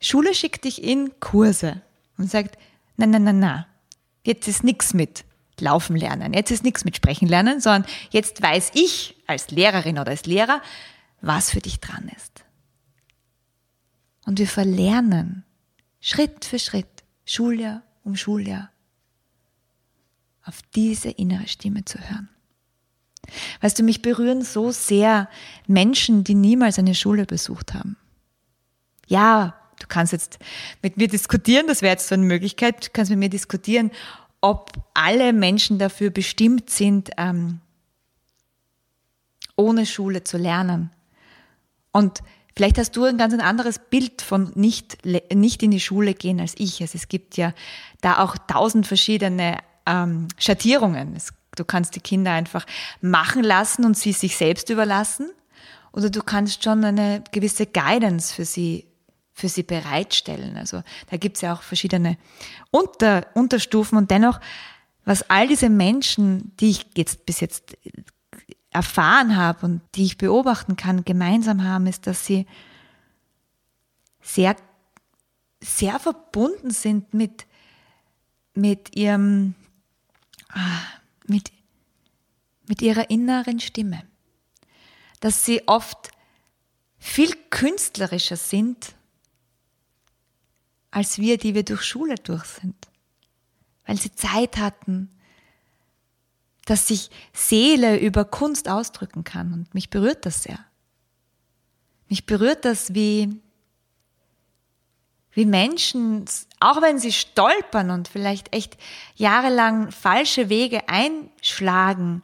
Schule 0.00 0.34
schickt 0.34 0.64
dich 0.64 0.82
in 0.82 1.18
Kurse 1.20 1.82
und 2.16 2.30
sagt, 2.30 2.58
na, 2.96 3.06
na, 3.06 3.18
na, 3.18 3.32
na, 3.32 3.66
jetzt 4.24 4.48
ist 4.48 4.64
nichts 4.64 4.94
mit 4.94 5.24
Laufen 5.60 5.96
lernen, 5.96 6.34
jetzt 6.34 6.50
ist 6.50 6.64
nichts 6.64 6.84
mit 6.84 6.96
Sprechen 6.96 7.28
lernen, 7.28 7.60
sondern 7.60 7.90
jetzt 8.10 8.42
weiß 8.42 8.72
ich 8.74 9.16
als 9.26 9.50
Lehrerin 9.50 9.98
oder 9.98 10.10
als 10.10 10.26
Lehrer, 10.26 10.60
was 11.20 11.50
für 11.50 11.60
dich 11.60 11.80
dran 11.80 12.10
ist. 12.14 12.44
Und 14.26 14.38
wir 14.38 14.48
verlernen 14.48 15.44
Schritt 16.00 16.44
für 16.44 16.58
Schritt, 16.58 16.86
Schuljahr 17.24 17.82
um 18.04 18.16
Schuljahr, 18.16 18.70
auf 20.44 20.60
diese 20.74 21.10
innere 21.10 21.48
Stimme 21.48 21.84
zu 21.84 21.98
hören. 21.98 22.28
Weißt 23.60 23.78
du, 23.78 23.82
mich 23.82 24.02
berühren 24.02 24.42
so 24.42 24.70
sehr 24.70 25.28
Menschen, 25.66 26.22
die 26.22 26.34
niemals 26.34 26.78
eine 26.78 26.94
Schule 26.94 27.26
besucht 27.26 27.74
haben. 27.74 27.96
Ja, 29.08 29.56
du 29.80 29.86
kannst 29.88 30.12
jetzt 30.12 30.38
mit 30.82 30.96
mir 30.96 31.08
diskutieren, 31.08 31.66
das 31.66 31.82
wäre 31.82 31.92
jetzt 31.92 32.08
so 32.08 32.14
eine 32.14 32.24
Möglichkeit, 32.24 32.86
du 32.86 32.90
kannst 32.92 33.10
mit 33.10 33.18
mir 33.18 33.28
diskutieren, 33.28 33.90
ob 34.46 34.72
alle 34.94 35.32
Menschen 35.32 35.78
dafür 35.78 36.10
bestimmt 36.10 36.70
sind, 36.70 37.10
ähm, 37.18 37.60
ohne 39.56 39.86
Schule 39.86 40.22
zu 40.22 40.38
lernen. 40.38 40.90
Und 41.90 42.22
vielleicht 42.54 42.78
hast 42.78 42.94
du 42.96 43.04
ein 43.04 43.18
ganz 43.18 43.34
anderes 43.34 43.80
Bild 43.90 44.22
von 44.22 44.52
nicht, 44.54 44.98
nicht 45.34 45.62
in 45.62 45.72
die 45.72 45.80
Schule 45.80 46.14
gehen 46.14 46.40
als 46.40 46.54
ich. 46.58 46.80
Also 46.80 46.96
es 46.96 47.08
gibt 47.08 47.36
ja 47.36 47.54
da 48.02 48.18
auch 48.22 48.36
tausend 48.46 48.86
verschiedene 48.86 49.58
ähm, 49.84 50.28
Schattierungen. 50.38 51.16
Es 51.16 51.32
Du 51.56 51.64
kannst 51.64 51.96
die 51.96 52.00
Kinder 52.00 52.32
einfach 52.32 52.66
machen 53.00 53.42
lassen 53.42 53.84
und 53.84 53.96
sie 53.96 54.12
sich 54.12 54.36
selbst 54.36 54.70
überlassen. 54.70 55.30
Oder 55.92 56.10
du 56.10 56.22
kannst 56.22 56.62
schon 56.62 56.84
eine 56.84 57.24
gewisse 57.32 57.66
Guidance 57.66 58.34
für 58.34 58.44
sie, 58.44 58.86
für 59.36 59.50
sie 59.50 59.62
bereitstellen. 59.62 60.56
Also 60.56 60.82
da 61.10 61.18
gibt 61.18 61.36
es 61.36 61.42
ja 61.42 61.52
auch 61.52 61.60
verschiedene 61.60 62.16
Unter, 62.70 63.26
Unterstufen 63.34 63.98
und 63.98 64.10
dennoch, 64.10 64.40
was 65.04 65.28
all 65.28 65.46
diese 65.46 65.68
Menschen, 65.68 66.56
die 66.56 66.70
ich 66.70 66.86
jetzt 66.96 67.26
bis 67.26 67.40
jetzt 67.40 67.76
erfahren 68.70 69.36
habe 69.36 69.66
und 69.66 69.82
die 69.94 70.04
ich 70.04 70.16
beobachten 70.16 70.76
kann, 70.76 71.04
gemeinsam 71.04 71.62
haben, 71.64 71.86
ist, 71.86 72.06
dass 72.06 72.24
sie 72.24 72.46
sehr, 74.22 74.56
sehr 75.62 76.00
verbunden 76.00 76.70
sind 76.70 77.12
mit, 77.12 77.46
mit 78.54 78.96
ihrem, 78.96 79.54
ah, 80.48 80.80
mit, 81.26 81.52
mit 82.66 82.80
ihrer 82.80 83.10
inneren 83.10 83.60
Stimme. 83.60 84.02
Dass 85.20 85.44
sie 85.44 85.68
oft 85.68 86.10
viel 86.98 87.34
künstlerischer 87.50 88.36
sind 88.36 88.95
als 90.96 91.18
wir, 91.18 91.36
die 91.36 91.54
wir 91.54 91.62
durch 91.62 91.82
Schule 91.82 92.14
durch 92.14 92.46
sind. 92.46 92.74
Weil 93.84 93.98
sie 93.98 94.14
Zeit 94.14 94.56
hatten, 94.56 95.10
dass 96.64 96.88
sich 96.88 97.10
Seele 97.34 97.98
über 97.98 98.24
Kunst 98.24 98.66
ausdrücken 98.66 99.22
kann. 99.22 99.52
Und 99.52 99.74
mich 99.74 99.90
berührt 99.90 100.24
das 100.24 100.44
sehr. 100.44 100.58
Mich 102.08 102.24
berührt 102.24 102.64
das, 102.64 102.94
wie, 102.94 103.42
wie 105.32 105.44
Menschen, 105.44 106.24
auch 106.60 106.80
wenn 106.80 106.98
sie 106.98 107.12
stolpern 107.12 107.90
und 107.90 108.08
vielleicht 108.08 108.54
echt 108.54 108.78
jahrelang 109.16 109.92
falsche 109.92 110.48
Wege 110.48 110.88
einschlagen, 110.88 112.22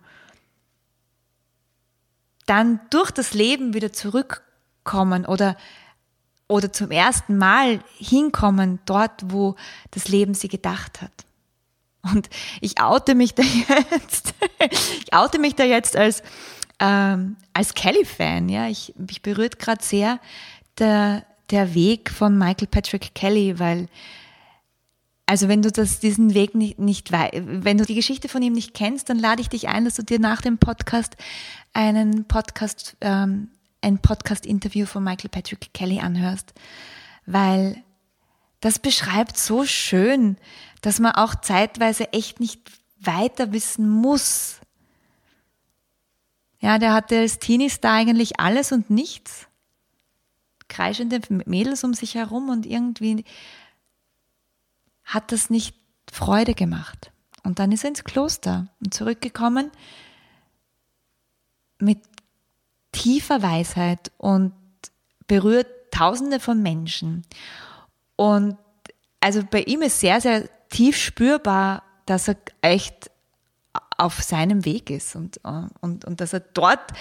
dann 2.46 2.80
durch 2.88 3.10
das 3.10 3.34
Leben 3.34 3.74
wieder 3.74 3.92
zurückkommen 3.92 5.26
oder, 5.26 5.58
oder 6.52 6.70
zum 6.70 6.90
ersten 6.90 7.38
Mal 7.38 7.80
hinkommen 7.98 8.78
dort, 8.84 9.22
wo 9.32 9.56
das 9.90 10.08
Leben 10.08 10.34
sie 10.34 10.48
gedacht 10.48 11.00
hat. 11.00 11.12
Und 12.02 12.28
ich 12.60 12.78
oute 12.78 13.14
mich 13.14 13.34
da 13.34 13.42
jetzt, 13.90 14.34
ich 15.00 15.14
oute 15.14 15.38
mich 15.38 15.54
da 15.54 15.64
jetzt 15.64 15.96
als, 15.96 16.22
ähm, 16.78 17.36
als 17.54 17.72
Kelly-Fan, 17.72 18.50
ja. 18.50 18.68
Ich, 18.68 18.92
mich 18.98 19.22
berührt 19.22 19.58
gerade 19.58 19.82
sehr 19.82 20.20
der, 20.78 21.24
der 21.48 21.74
Weg 21.74 22.10
von 22.10 22.36
Michael 22.36 22.68
Patrick 22.68 23.14
Kelly, 23.14 23.58
weil 23.58 23.88
also 25.24 25.48
wenn 25.48 25.62
du 25.62 25.72
das, 25.72 26.00
diesen 26.00 26.34
Weg 26.34 26.54
nicht, 26.54 26.78
nicht 26.78 27.10
wenn 27.10 27.78
du 27.78 27.86
die 27.86 27.94
Geschichte 27.94 28.28
von 28.28 28.42
ihm 28.42 28.52
nicht 28.52 28.74
kennst, 28.74 29.08
dann 29.08 29.18
lade 29.18 29.40
ich 29.40 29.48
dich 29.48 29.68
ein, 29.68 29.86
dass 29.86 29.94
du 29.94 30.02
dir 30.02 30.18
nach 30.18 30.42
dem 30.42 30.58
Podcast 30.58 31.16
einen 31.72 32.24
Podcast, 32.26 32.98
ähm, 33.00 33.48
ein 33.82 33.98
Podcast-Interview 33.98 34.86
von 34.86 35.04
Michael 35.04 35.30
Patrick 35.30 35.72
Kelly 35.74 36.00
anhörst, 36.00 36.52
weil 37.26 37.82
das 38.60 38.78
beschreibt 38.78 39.36
so 39.36 39.64
schön, 39.64 40.36
dass 40.80 41.00
man 41.00 41.12
auch 41.12 41.34
zeitweise 41.34 42.12
echt 42.12 42.40
nicht 42.40 42.60
weiter 42.98 43.52
wissen 43.52 43.88
muss. 43.88 44.60
Ja, 46.60 46.78
der 46.78 46.92
hatte 46.92 47.18
als 47.18 47.40
Teenie-Star 47.40 47.92
eigentlich 47.92 48.38
alles 48.38 48.70
und 48.72 48.88
nichts 48.88 49.48
kreischende 50.72 51.20
Mädels 51.28 51.84
um 51.84 51.92
sich 51.92 52.14
herum 52.14 52.48
und 52.48 52.64
irgendwie 52.64 53.24
hat 55.04 55.30
das 55.30 55.50
nicht 55.50 55.76
Freude 56.10 56.54
gemacht. 56.54 57.12
Und 57.44 57.58
dann 57.58 57.72
ist 57.72 57.84
er 57.84 57.88
ins 57.88 58.04
Kloster 58.04 58.68
und 58.80 58.94
zurückgekommen 58.94 59.70
mit 61.78 61.98
tiefer 62.92 63.42
Weisheit 63.42 64.12
und 64.18 64.52
berührt 65.26 65.66
Tausende 65.90 66.40
von 66.40 66.62
Menschen. 66.62 67.22
Und 68.16 68.56
also 69.20 69.42
bei 69.48 69.62
ihm 69.62 69.82
ist 69.82 70.00
sehr, 70.00 70.20
sehr 70.20 70.48
tief 70.70 70.96
spürbar, 70.96 71.82
dass 72.06 72.28
er 72.28 72.36
echt 72.62 73.10
auf 73.98 74.22
seinem 74.22 74.64
Weg 74.64 74.90
ist 74.90 75.14
und, 75.14 75.40
und, 75.80 76.04
und 76.04 76.20
dass 76.20 76.32
er 76.32 76.40
dort 76.40 76.92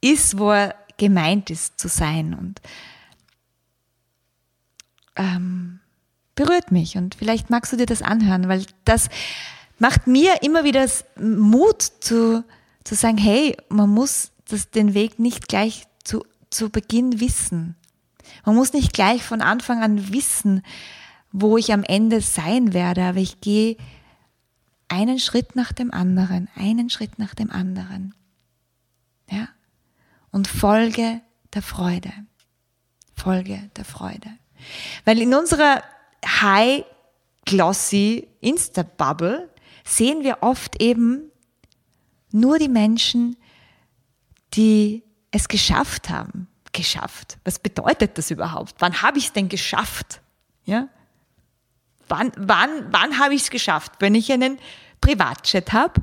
ist, 0.00 0.38
wo 0.38 0.52
er 0.52 0.74
gemeint 0.96 1.50
ist 1.50 1.78
zu 1.78 1.88
sein. 1.88 2.34
Und 2.34 2.60
ähm, 5.16 5.80
berührt 6.34 6.70
mich 6.70 6.96
und 6.96 7.16
vielleicht 7.16 7.50
magst 7.50 7.72
du 7.72 7.76
dir 7.76 7.86
das 7.86 8.02
anhören, 8.02 8.48
weil 8.48 8.64
das 8.84 9.08
macht 9.78 10.06
mir 10.06 10.42
immer 10.42 10.64
wieder 10.64 10.86
Mut 11.18 11.82
zu, 11.82 12.44
zu 12.84 12.94
sagen, 12.94 13.18
hey, 13.18 13.56
man 13.68 13.90
muss 13.90 14.30
das, 14.48 14.70
den 14.70 14.94
Weg 14.94 15.18
nicht 15.18 15.48
gleich 15.48 15.86
zu, 16.04 16.24
zu 16.50 16.70
Beginn 16.70 17.20
wissen. 17.20 17.76
Man 18.44 18.54
muss 18.56 18.72
nicht 18.72 18.92
gleich 18.92 19.22
von 19.22 19.40
Anfang 19.40 19.82
an 19.82 20.12
wissen, 20.12 20.62
wo 21.32 21.56
ich 21.56 21.72
am 21.72 21.84
Ende 21.84 22.20
sein 22.20 22.72
werde, 22.72 23.02
aber 23.02 23.18
ich 23.18 23.40
gehe 23.40 23.76
einen 24.88 25.18
Schritt 25.18 25.56
nach 25.56 25.72
dem 25.72 25.92
anderen, 25.92 26.48
einen 26.54 26.90
Schritt 26.90 27.18
nach 27.18 27.34
dem 27.34 27.50
anderen. 27.50 28.14
Ja? 29.30 29.48
Und 30.30 30.48
folge 30.48 31.20
der 31.54 31.62
Freude. 31.62 32.12
Folge 33.14 33.70
der 33.76 33.84
Freude. 33.84 34.30
Weil 35.04 35.20
in 35.20 35.34
unserer 35.34 35.82
High 36.24 36.84
Glossy 37.44 38.28
Insta 38.40 38.82
Bubble 38.82 39.48
sehen 39.84 40.24
wir 40.24 40.38
oft 40.42 40.80
eben 40.82 41.30
nur 42.32 42.58
die 42.58 42.68
Menschen, 42.68 43.36
die 44.54 45.02
es 45.30 45.48
geschafft 45.48 46.08
haben. 46.08 46.48
Geschafft. 46.72 47.38
Was 47.44 47.58
bedeutet 47.58 48.18
das 48.18 48.30
überhaupt? 48.30 48.74
Wann 48.78 49.02
habe 49.02 49.18
ich 49.18 49.26
es 49.26 49.32
denn 49.32 49.48
geschafft? 49.48 50.20
Ja? 50.64 50.88
Wann, 52.08 52.32
wann, 52.36 52.92
wann 52.92 53.18
habe 53.18 53.34
ich 53.34 53.42
es 53.42 53.50
geschafft? 53.50 53.92
Wenn 53.98 54.14
ich 54.14 54.30
einen 54.32 54.58
Privatchat 55.00 55.72
habe? 55.72 56.02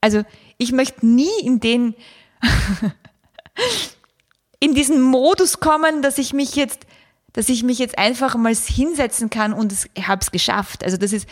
Also 0.00 0.24
ich 0.56 0.72
möchte 0.72 1.06
nie 1.06 1.40
in 1.42 1.60
den 1.60 1.94
in 4.60 4.74
diesen 4.74 5.00
Modus 5.02 5.60
kommen, 5.60 6.02
dass 6.02 6.18
ich 6.18 6.32
mich 6.32 6.56
jetzt, 6.56 6.86
dass 7.32 7.48
ich 7.48 7.62
mich 7.62 7.78
jetzt 7.78 7.98
einfach 7.98 8.34
mal 8.36 8.54
hinsetzen 8.54 9.30
kann 9.30 9.52
und 9.52 9.72
ich 9.72 10.08
habe 10.08 10.20
es 10.20 10.30
geschafft. 10.30 10.84
Also 10.84 10.96
das 10.96 11.12
ist, 11.12 11.28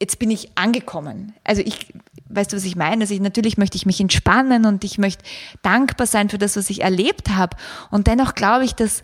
jetzt 0.00 0.18
bin 0.18 0.30
ich 0.30 0.56
angekommen. 0.56 1.34
Also 1.44 1.62
ich, 1.62 1.92
weißt 2.28 2.52
du, 2.52 2.56
was 2.56 2.64
ich 2.64 2.76
meine? 2.76 3.02
Also 3.02 3.14
ich, 3.14 3.20
natürlich 3.20 3.58
möchte 3.58 3.76
ich 3.76 3.86
mich 3.86 4.00
entspannen 4.00 4.64
und 4.64 4.84
ich 4.84 4.98
möchte 4.98 5.24
dankbar 5.62 6.06
sein 6.06 6.28
für 6.28 6.38
das, 6.38 6.56
was 6.56 6.70
ich 6.70 6.82
erlebt 6.82 7.30
habe. 7.30 7.56
Und 7.90 8.06
dennoch 8.06 8.34
glaube 8.34 8.64
ich, 8.64 8.74
dass, 8.74 9.00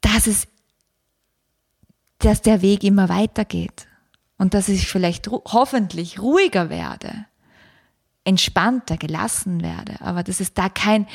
dass 0.00 0.26
es, 0.26 0.48
dass 2.18 2.42
der 2.42 2.62
Weg 2.62 2.82
immer 2.82 3.08
weitergeht 3.08 3.86
und 4.38 4.54
dass 4.54 4.68
ich 4.68 4.88
vielleicht 4.88 5.28
hoffentlich 5.28 6.20
ruhiger 6.20 6.68
werde, 6.68 7.26
entspannter, 8.24 8.96
gelassen 8.96 9.62
werde. 9.62 10.00
Aber 10.00 10.24
dass 10.24 10.40
es 10.40 10.52
da 10.52 10.68
kein, 10.68 11.06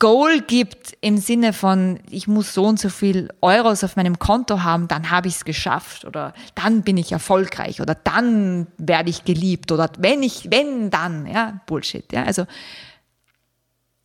Goal 0.00 0.40
gibt 0.40 0.96
im 1.02 1.18
Sinne 1.18 1.52
von, 1.52 2.00
ich 2.08 2.26
muss 2.26 2.54
so 2.54 2.64
und 2.64 2.80
so 2.80 2.88
viel 2.88 3.28
Euros 3.42 3.84
auf 3.84 3.96
meinem 3.96 4.18
Konto 4.18 4.62
haben, 4.62 4.88
dann 4.88 5.10
habe 5.10 5.28
ich 5.28 5.36
es 5.36 5.44
geschafft 5.44 6.06
oder 6.06 6.32
dann 6.54 6.82
bin 6.82 6.96
ich 6.96 7.12
erfolgreich 7.12 7.82
oder 7.82 7.94
dann 7.94 8.66
werde 8.78 9.10
ich 9.10 9.24
geliebt 9.24 9.70
oder 9.70 9.90
wenn 9.98 10.22
ich, 10.22 10.50
wenn, 10.50 10.88
dann, 10.90 11.26
ja, 11.26 11.60
Bullshit, 11.66 12.10
ja, 12.12 12.24
also 12.24 12.46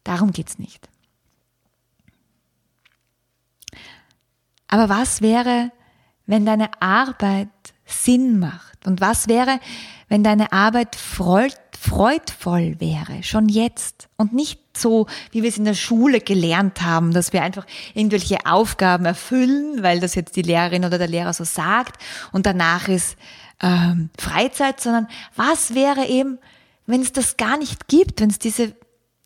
darum 0.04 0.34
geht's 0.34 0.60
nicht. 0.60 0.90
Aber 4.68 4.90
was 4.90 5.22
wäre, 5.22 5.72
wenn 6.26 6.46
deine 6.46 6.82
Arbeit 6.82 7.48
Sinn 7.86 8.38
macht? 8.38 8.86
Und 8.86 9.00
was 9.00 9.30
wäre, 9.30 9.62
wenn 10.10 10.24
deine 10.24 10.52
Arbeit 10.52 10.98
freut, 10.98 11.58
freudvoll 11.78 12.80
wäre, 12.80 13.24
schon 13.24 13.50
jetzt. 13.50 14.08
Und 14.18 14.34
nicht 14.34 14.60
so, 14.78 15.08
wie 15.32 15.44
wir 15.44 15.50
es 15.50 15.58
in 15.58 15.66
der 15.66 15.74
Schule 15.74 16.20
gelernt 16.20 16.82
haben, 16.82 17.14
dass 17.14 17.34
wir 17.34 17.42
einfach 17.42 17.66
irgendwelche 17.94 18.46
Aufgaben 18.46 19.06
erfüllen, 19.06 19.84
weil 19.84 20.00
das 20.00 20.16
jetzt 20.16 20.36
die 20.36 20.42
Lehrerin 20.42 20.86
oder 20.86 20.98
der 20.98 21.08
Lehrer 21.08 21.34
so 21.34 21.44
sagt 21.44 22.02
und 22.32 22.46
danach 22.46 22.88
ist 22.88 23.18
ähm, 23.62 24.10
Freizeit, 24.20 24.82
sondern 24.82 25.08
was 25.36 25.74
wäre 25.74 26.06
eben, 26.06 26.40
wenn 26.86 27.02
es 27.02 27.14
das 27.14 27.38
gar 27.38 27.58
nicht 27.58 27.88
gibt, 27.88 28.22
wenn 28.22 28.30
es 28.30 28.40
diese 28.40 28.76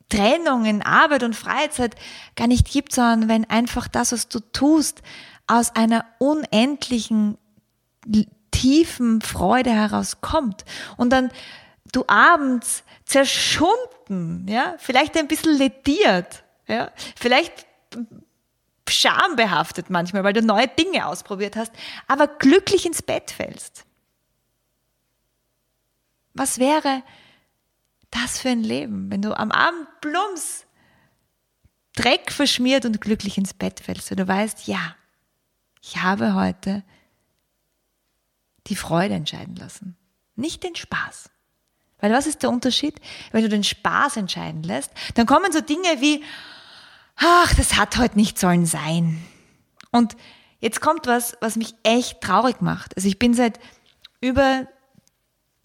Trennung 0.09 0.65
in 0.65 0.81
Arbeit 0.81 1.23
und 1.23 1.35
Freizeit 1.35 1.95
gar 2.35 2.47
nicht 2.47 2.69
gibt, 2.69 2.93
sondern 2.93 3.29
wenn 3.29 3.49
einfach 3.49 3.87
das, 3.87 4.11
was 4.11 4.27
du 4.27 4.39
tust, 4.39 5.01
aus 5.47 5.75
einer 5.75 6.05
unendlichen 6.19 7.37
tiefen 8.51 9.21
Freude 9.21 9.71
herauskommt. 9.71 10.65
Und 10.97 11.11
dann 11.11 11.31
du 11.91 12.03
abends 12.07 12.83
zerschunden, 13.05 14.47
ja, 14.47 14.75
vielleicht 14.77 15.17
ein 15.17 15.27
bisschen 15.27 15.57
lediert, 15.57 16.43
ja, 16.67 16.91
vielleicht 17.15 17.65
schambehaftet 18.87 19.89
manchmal, 19.89 20.23
weil 20.23 20.33
du 20.33 20.41
neue 20.41 20.67
Dinge 20.67 21.05
ausprobiert 21.05 21.55
hast, 21.55 21.71
aber 22.07 22.27
glücklich 22.27 22.85
ins 22.85 23.01
Bett 23.01 23.31
fällst. 23.31 23.85
Was 26.33 26.59
wäre 26.59 27.03
das 28.11 28.39
für 28.39 28.49
ein 28.49 28.63
Leben, 28.63 29.11
wenn 29.11 29.21
du 29.21 29.37
am 29.37 29.51
Abend 29.51 29.87
plumps 30.01 30.65
Dreck 31.95 32.31
verschmiert 32.31 32.85
und 32.85 33.01
glücklich 33.01 33.37
ins 33.37 33.53
Bett 33.53 33.81
fällst, 33.81 34.09
wenn 34.09 34.17
du 34.17 34.27
weißt, 34.27 34.67
ja, 34.67 34.95
ich 35.81 35.97
habe 35.97 36.33
heute 36.33 36.83
die 38.67 38.75
Freude 38.75 39.15
entscheiden 39.15 39.55
lassen, 39.55 39.97
nicht 40.35 40.63
den 40.63 40.75
Spaß. 40.75 41.29
Weil 42.01 42.13
was 42.13 42.27
ist 42.27 42.43
der 42.43 42.49
Unterschied? 42.49 42.99
Wenn 43.31 43.43
du 43.43 43.49
den 43.49 43.63
Spaß 43.63 44.17
entscheiden 44.17 44.63
lässt, 44.63 44.91
dann 45.15 45.25
kommen 45.25 45.51
so 45.51 45.61
Dinge 45.61 45.99
wie, 45.99 46.23
ach, 47.15 47.53
das 47.55 47.75
hat 47.75 47.97
heute 47.97 48.17
nicht 48.17 48.39
sollen 48.39 48.65
sein. 48.65 49.21
Und 49.91 50.15
jetzt 50.59 50.81
kommt 50.81 51.07
was, 51.07 51.37
was 51.41 51.55
mich 51.55 51.75
echt 51.83 52.21
traurig 52.21 52.61
macht. 52.61 52.95
Also 52.95 53.07
ich 53.07 53.19
bin 53.19 53.33
seit 53.33 53.59
über, 54.21 54.67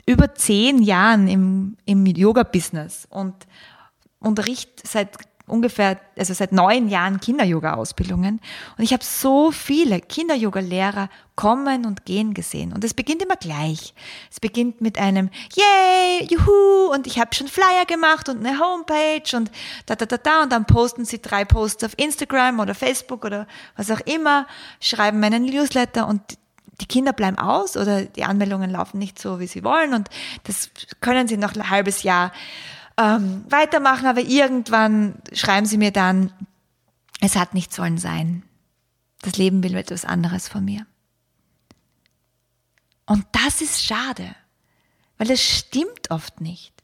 über 0.07 0.35
zehn 0.35 0.83
Jahren 0.83 1.29
im, 1.29 1.77
im 1.85 2.07
Yoga-Business 2.07 3.07
und 3.11 3.35
unterrichte 4.19 4.83
seit 4.87 5.17
ungefähr, 5.47 6.01
also 6.17 6.33
seit 6.33 6.53
neun 6.53 6.89
Jahren 6.89 7.21
Kinder-Yoga-Ausbildungen. 7.21 8.41
Und 8.79 8.85
ich 8.85 8.93
habe 8.93 9.05
so 9.05 9.51
viele 9.51 10.01
Kinder-Yoga-Lehrer 10.01 11.11
kommen 11.37 11.85
und 11.85 12.07
gehen 12.07 12.33
gesehen. 12.33 12.73
Und 12.73 12.83
es 12.83 12.95
beginnt 12.95 13.23
immer 13.23 13.37
gleich. 13.37 13.93
Es 14.31 14.41
beginnt 14.41 14.81
mit 14.81 14.99
einem 14.99 15.29
Yay, 15.55 16.27
juhu, 16.31 16.93
und 16.93 17.07
ich 17.07 17.19
habe 17.19 17.35
schon 17.35 17.49
Flyer 17.49 17.85
gemacht 17.87 18.29
und 18.29 18.45
eine 18.45 18.59
Homepage 18.59 19.37
und 19.37 19.51
da, 19.87 19.97
da, 19.97 20.07
da, 20.07 20.17
da. 20.17 20.43
Und 20.45 20.53
dann 20.53 20.65
posten 20.65 21.05
sie 21.05 21.21
drei 21.21 21.45
Posts 21.45 21.85
auf 21.85 21.93
Instagram 21.99 22.61
oder 22.61 22.75
Facebook 22.75 23.25
oder 23.25 23.47
was 23.77 23.91
auch 23.91 24.01
immer, 24.01 24.47
schreiben 24.81 25.21
meinen 25.21 25.45
Newsletter 25.45 26.09
und 26.09 26.23
die 26.81 26.87
Kinder 26.87 27.13
bleiben 27.13 27.39
aus 27.39 27.77
oder 27.77 28.03
die 28.03 28.25
Anmeldungen 28.25 28.71
laufen 28.71 28.99
nicht 28.99 29.19
so, 29.19 29.41
wie 29.41 29.47
sie 29.47 29.63
wollen. 29.63 29.95
Und 29.95 30.09
das 30.45 30.71
können 31.01 31.29
sie 31.29 31.37
noch 31.37 31.55
ein 31.55 31.71
halbes 31.71 32.03
Jahr 32.03 32.33
ähm, 32.97 33.45
weitermachen, 33.49 34.07
aber 34.07 34.21
irgendwann 34.21 35.17
schreiben 35.33 35.67
sie 35.67 35.79
mir 35.79 35.91
dann, 35.91 36.33
es 37.21 37.37
hat 37.37 37.55
nicht 37.55 37.73
sollen 37.73 37.99
sein. 37.99 38.43
Das 39.23 39.37
Leben 39.37 39.63
will 39.63 39.75
etwas 39.75 40.05
anderes 40.05 40.49
von 40.49 40.65
mir. 40.65 40.87
Und 43.07 43.27
das 43.33 43.61
ist 43.61 43.83
schade, 43.83 44.35
weil 45.19 45.31
es 45.31 45.43
stimmt 45.43 46.11
oft 46.11 46.41
nicht. 46.41 46.75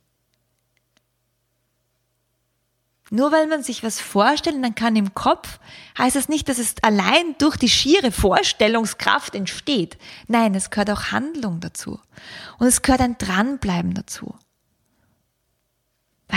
Nur 3.13 3.33
weil 3.33 3.49
man 3.49 3.65
sich 3.65 3.83
was 3.83 4.01
vorstellen 4.01 4.75
kann 4.77 4.95
im 4.95 5.15
Kopf, 5.15 5.59
heißt 5.99 6.15
das 6.15 6.29
nicht, 6.29 6.49
dass 6.49 6.59
es 6.59 6.77
allein 6.83 7.35
durch 7.39 7.57
die 7.57 7.69
schiere 7.69 8.13
Vorstellungskraft 8.13 9.35
entsteht. 9.35 9.99
Nein, 10.29 10.55
es 10.55 10.71
gehört 10.71 10.91
auch 10.91 11.11
Handlung 11.11 11.59
dazu. 11.59 11.99
Und 12.59 12.69
es 12.69 12.83
gehört 12.83 13.01
ein 13.01 13.19
Dranbleiben 13.19 13.95
dazu. 13.95 14.37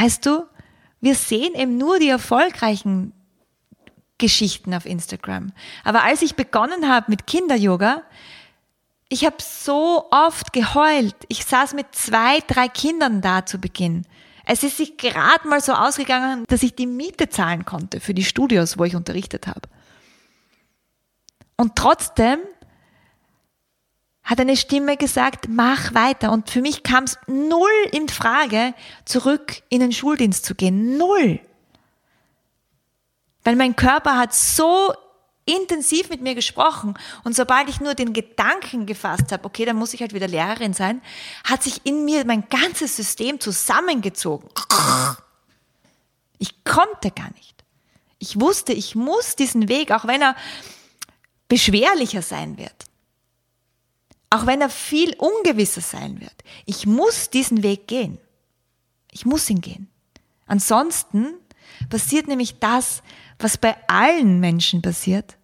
Weißt 0.04 0.26
du, 0.26 0.46
wir 1.00 1.16
sehen 1.16 1.56
eben 1.56 1.78
nur 1.78 1.98
die 1.98 2.10
erfolgreichen 2.10 3.14
Geschichten 4.18 4.74
auf 4.74 4.86
Instagram. 4.86 5.54
Aber 5.86 6.04
als 6.04 6.22
ich 6.22 6.36
begonnen 6.36 6.90
habe 6.90 7.06
mit 7.10 7.26
Kinder-Yoga, 7.26 8.04
ich 9.08 9.26
habe 9.26 9.38
so 9.40 10.10
oft 10.12 10.52
geheult. 10.52 11.16
Ich 11.30 11.46
saß 11.46 11.74
mit 11.74 11.86
zwei, 11.96 12.42
drei 12.48 12.68
Kindern 12.68 13.22
da 13.22 13.46
zu 13.46 13.60
Beginn. 13.60 14.06
Es 14.46 14.64
ist 14.64 14.76
sich 14.76 14.98
gerade 14.98 15.48
mal 15.48 15.62
so 15.62 15.72
ausgegangen, 15.72 16.44
dass 16.50 16.64
ich 16.64 16.76
die 16.76 16.88
Miete 16.88 17.30
zahlen 17.30 17.64
konnte 17.64 18.02
für 18.02 18.14
die 18.14 18.26
Studios, 18.26 18.78
wo 18.78 18.84
ich 18.84 18.98
unterrichtet 18.98 19.48
habe. 19.48 19.70
Und 21.56 21.78
trotzdem 21.78 22.40
hat 24.24 24.40
eine 24.40 24.56
Stimme 24.56 24.96
gesagt, 24.98 25.48
mach 25.50 25.94
weiter. 25.94 26.32
Und 26.32 26.50
für 26.50 26.62
mich 26.62 26.84
kam 26.84 27.04
es 27.04 27.18
null 27.28 27.70
in 27.92 28.08
Frage, 28.08 28.74
zurück 29.06 29.62
in 29.70 29.82
den 29.82 29.92
Schuldienst 29.92 30.46
zu 30.46 30.56
gehen. 30.56 30.98
Null. 30.98 31.40
Weil 33.44 33.56
mein 33.58 33.76
Körper 33.76 34.18
hat 34.18 34.34
so 34.34 34.94
intensiv 35.46 36.10
mit 36.10 36.22
mir 36.22 36.36
gesprochen 36.36 36.98
und 37.26 37.36
sobald 37.36 37.68
ich 37.68 37.82
nur 37.82 37.96
den 37.96 38.14
Gedanken 38.14 38.86
gefasst 38.86 39.34
habe, 39.34 39.44
okay, 39.44 39.66
dann 39.66 39.76
muss 39.76 39.94
ich 39.94 40.00
halt 40.00 40.14
wieder 40.14 40.30
Lehrerin 40.30 40.74
sein, 40.74 41.02
hat 41.44 41.62
sich 41.62 41.82
in 41.86 42.06
mir 42.06 42.26
mein 42.26 42.48
ganzes 42.48 42.96
System 42.96 43.42
zusammengezogen. 43.42 44.48
Ich 46.38 46.64
konnte 46.64 47.12
gar 47.12 47.30
nicht. 47.34 47.64
Ich 48.20 48.40
wusste, 48.40 48.72
ich 48.72 48.96
muss 48.96 49.36
diesen 49.36 49.68
Weg, 49.68 49.92
auch 49.92 50.06
wenn 50.06 50.22
er 50.22 50.36
beschwerlicher 51.50 52.22
sein 52.22 52.58
wird. 52.58 52.86
Auch 54.34 54.48
wenn 54.48 54.62
er 54.62 54.70
viel 54.72 55.16
ungewisser 55.20 55.82
sein 55.82 56.20
wird. 56.20 56.34
Ich 56.66 56.88
muss 56.88 57.30
diesen 57.30 57.62
Weg 57.62 57.88
gehen. 57.88 58.18
Ich 59.12 59.28
muss 59.28 59.48
ihn 59.48 59.62
gehen. 59.62 59.90
Ansonsten 60.48 61.36
passiert 61.88 62.28
nämlich 62.28 62.58
das, 62.58 63.04
was 63.38 63.60
bei 63.60 63.76
allen 63.88 64.40
Menschen 64.40 64.82
passiert, 64.82 65.38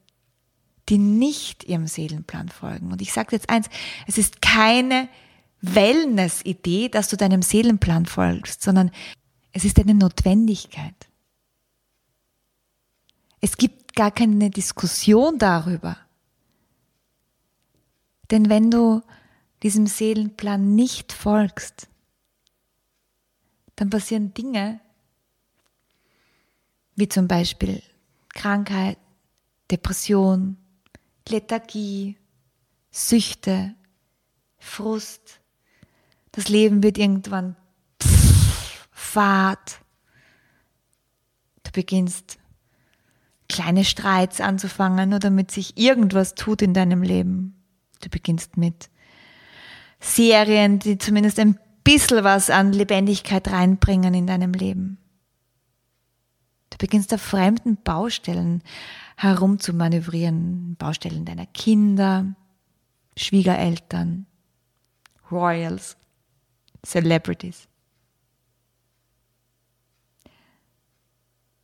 die 0.90 0.98
nicht 0.98 1.66
ihrem 1.66 1.86
Seelenplan 1.86 2.50
folgen. 2.50 2.92
Und 2.92 3.00
ich 3.04 3.14
sage 3.14 3.36
jetzt 3.36 3.52
eins, 3.52 3.70
es 4.08 4.18
ist 4.18 4.42
keine 4.42 5.08
Wellness-Idee, 5.62 6.90
dass 6.90 7.10
du 7.10 7.16
deinem 7.16 7.44
Seelenplan 7.44 8.08
folgst, 8.08 8.64
sondern 8.64 8.90
es 9.52 9.66
ist 9.66 9.78
eine 9.78 9.94
Notwendigkeit. 9.94 10.96
Es 13.40 13.56
gibt 13.56 13.94
gar 13.94 14.10
keine 14.10 14.50
Diskussion 14.50 15.38
darüber. 15.38 15.96
Denn 18.32 18.50
wenn 18.50 18.70
du 18.70 19.02
diesem 19.64 19.88
Seelenplan 19.88 20.76
nicht 20.76 21.12
folgst, 21.14 21.88
dann 23.76 23.90
passieren 23.90 24.34
Dinge, 24.34 24.80
wie 26.96 27.08
zum 27.08 27.28
Beispiel 27.28 27.82
Krankheit, 28.30 28.98
Depression, 29.72 30.58
Lethargie, 31.28 32.18
Süchte, 32.92 33.76
Frust. 34.58 35.40
Das 36.32 36.50
Leben 36.50 36.84
wird 36.84 36.98
irgendwann 36.98 37.56
fad. 38.92 39.80
Du 41.64 41.72
beginnst 41.72 42.38
kleine 43.48 43.86
Streits 43.86 44.42
anzufangen 44.42 45.10
oder 45.10 45.20
damit 45.20 45.52
sich 45.52 45.78
irgendwas 45.78 46.36
tut 46.36 46.62
in 46.62 46.74
deinem 46.74 47.02
Leben. 47.02 47.59
Du 48.02 48.10
beginnst 48.10 48.58
mit 48.58 48.90
Serien, 50.00 50.80
die 50.80 50.98
zumindest 50.98 51.40
ein 51.40 51.60
bisschen 51.84 52.24
was 52.24 52.50
an 52.50 52.72
Lebendigkeit 52.72 53.48
reinbringen 53.50 54.14
in 54.14 54.28
deinem 54.28 54.54
Leben. 54.54 54.98
Du 56.70 56.78
beginnst 56.78 57.14
auf 57.14 57.22
fremden 57.22 57.78
Baustellen 57.82 58.64
herumzumanövrieren, 59.18 60.76
Baustellen 60.78 61.26
deiner 61.26 61.46
Kinder, 61.48 62.36
Schwiegereltern, 63.18 64.28
Royals, 65.30 65.98
Celebrities. 66.86 67.68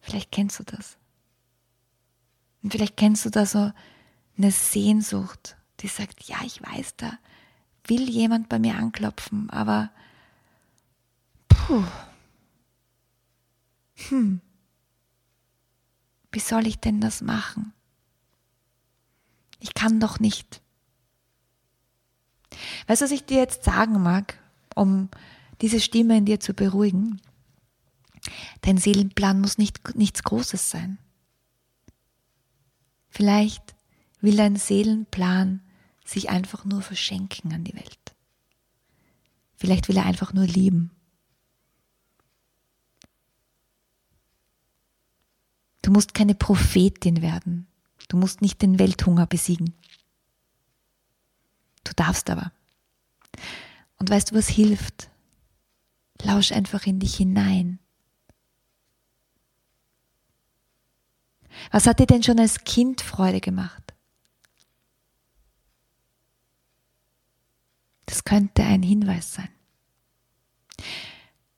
Vielleicht 0.02 0.32
kennst 0.32 0.60
du 0.60 0.63
das. 0.63 0.98
Und 2.62 2.71
vielleicht 2.71 2.98
kennst 2.98 3.26
du 3.26 3.30
da 3.30 3.45
so 3.45 3.71
eine 4.38 4.52
Sehnsucht, 4.52 5.56
die 5.82 5.88
sagt, 5.88 6.24
ja, 6.24 6.38
ich 6.44 6.62
weiß, 6.62 6.96
da 6.98 7.18
will 7.86 8.10
jemand 8.10 8.50
bei 8.50 8.60
mir 8.60 8.76
anklopfen, 8.76 9.50
aber 9.50 9.92
puh, 11.48 11.84
hm, 14.10 14.42
wie 16.32 16.40
soll 16.40 16.68
ich 16.68 16.80
denn 16.80 17.00
das 17.00 17.22
machen? 17.22 17.74
Ich 19.60 19.74
kann 19.74 20.00
doch 20.00 20.20
nicht. 20.20 20.62
Weißt 22.88 23.02
du, 23.02 23.06
was 23.06 23.12
ich 23.12 23.26
dir 23.26 23.38
jetzt 23.38 23.64
sagen 23.64 24.02
mag, 24.02 24.38
um 24.76 25.10
diese 25.62 25.80
Stimme 25.80 26.18
in 26.18 26.26
dir 26.26 26.40
zu 26.40 26.54
beruhigen? 26.54 27.22
Dein 28.62 28.78
Seelenplan 28.78 29.40
muss 29.40 29.58
nicht, 29.58 29.96
nichts 29.96 30.24
Großes 30.24 30.70
sein. 30.70 30.98
Vielleicht 33.10 33.76
will 34.20 34.36
dein 34.36 34.58
Seelenplan 34.58 35.62
sich 36.06 36.30
einfach 36.30 36.63
nur 36.63 36.82
verschenken 36.82 37.52
an 37.54 37.63
die 37.63 37.74
Welt. 37.74 38.15
Vielleicht 39.58 39.88
will 39.88 39.98
er 39.98 40.06
einfach 40.06 40.34
nur 40.34 40.46
lieben. 40.46 40.91
Du 45.82 45.91
musst 45.91 46.13
keine 46.13 46.36
Prophetin 46.36 47.22
werden. 47.22 47.68
Du 48.08 48.18
musst 48.18 48.41
nicht 48.41 48.62
den 48.62 48.80
Welthunger 48.80 49.26
besiegen. 49.26 49.74
Du 51.84 51.94
darfst 51.96 52.30
aber. 52.30 52.52
Und 53.98 54.10
weißt 54.10 54.32
du, 54.32 54.36
was 54.36 54.48
hilft? 54.48 55.10
Lausch 56.22 56.52
einfach 56.52 56.86
in 56.86 57.00
dich 57.00 57.15
hinein. 57.15 57.80
Was 61.72 61.88
hat 61.88 62.00
dir 62.00 62.08
denn 62.08 62.24
schon 62.24 62.39
als 62.39 62.63
Kind 62.63 63.02
Freude 63.02 63.41
gemacht? 63.41 63.85
Das 68.06 68.24
könnte 68.24 68.63
ein 68.63 68.84
Hinweis 68.84 69.34
sein. 69.34 69.50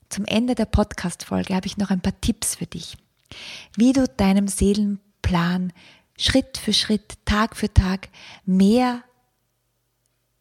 Zum 0.10 0.25
Ende 0.25 0.55
der 0.55 0.65
Podcast-Folge 0.65 1.53
habe 1.55 1.67
ich 1.67 1.77
noch 1.77 1.89
ein 1.89 2.01
paar 2.01 2.19
Tipps 2.21 2.55
für 2.55 2.65
dich, 2.65 2.97
wie 3.75 3.93
du 3.93 4.07
deinem 4.07 4.47
Seelenplan 4.47 5.73
Schritt 6.17 6.57
für 6.57 6.73
Schritt, 6.73 7.17
Tag 7.25 7.55
für 7.55 7.73
Tag 7.73 8.10
mehr 8.45 9.03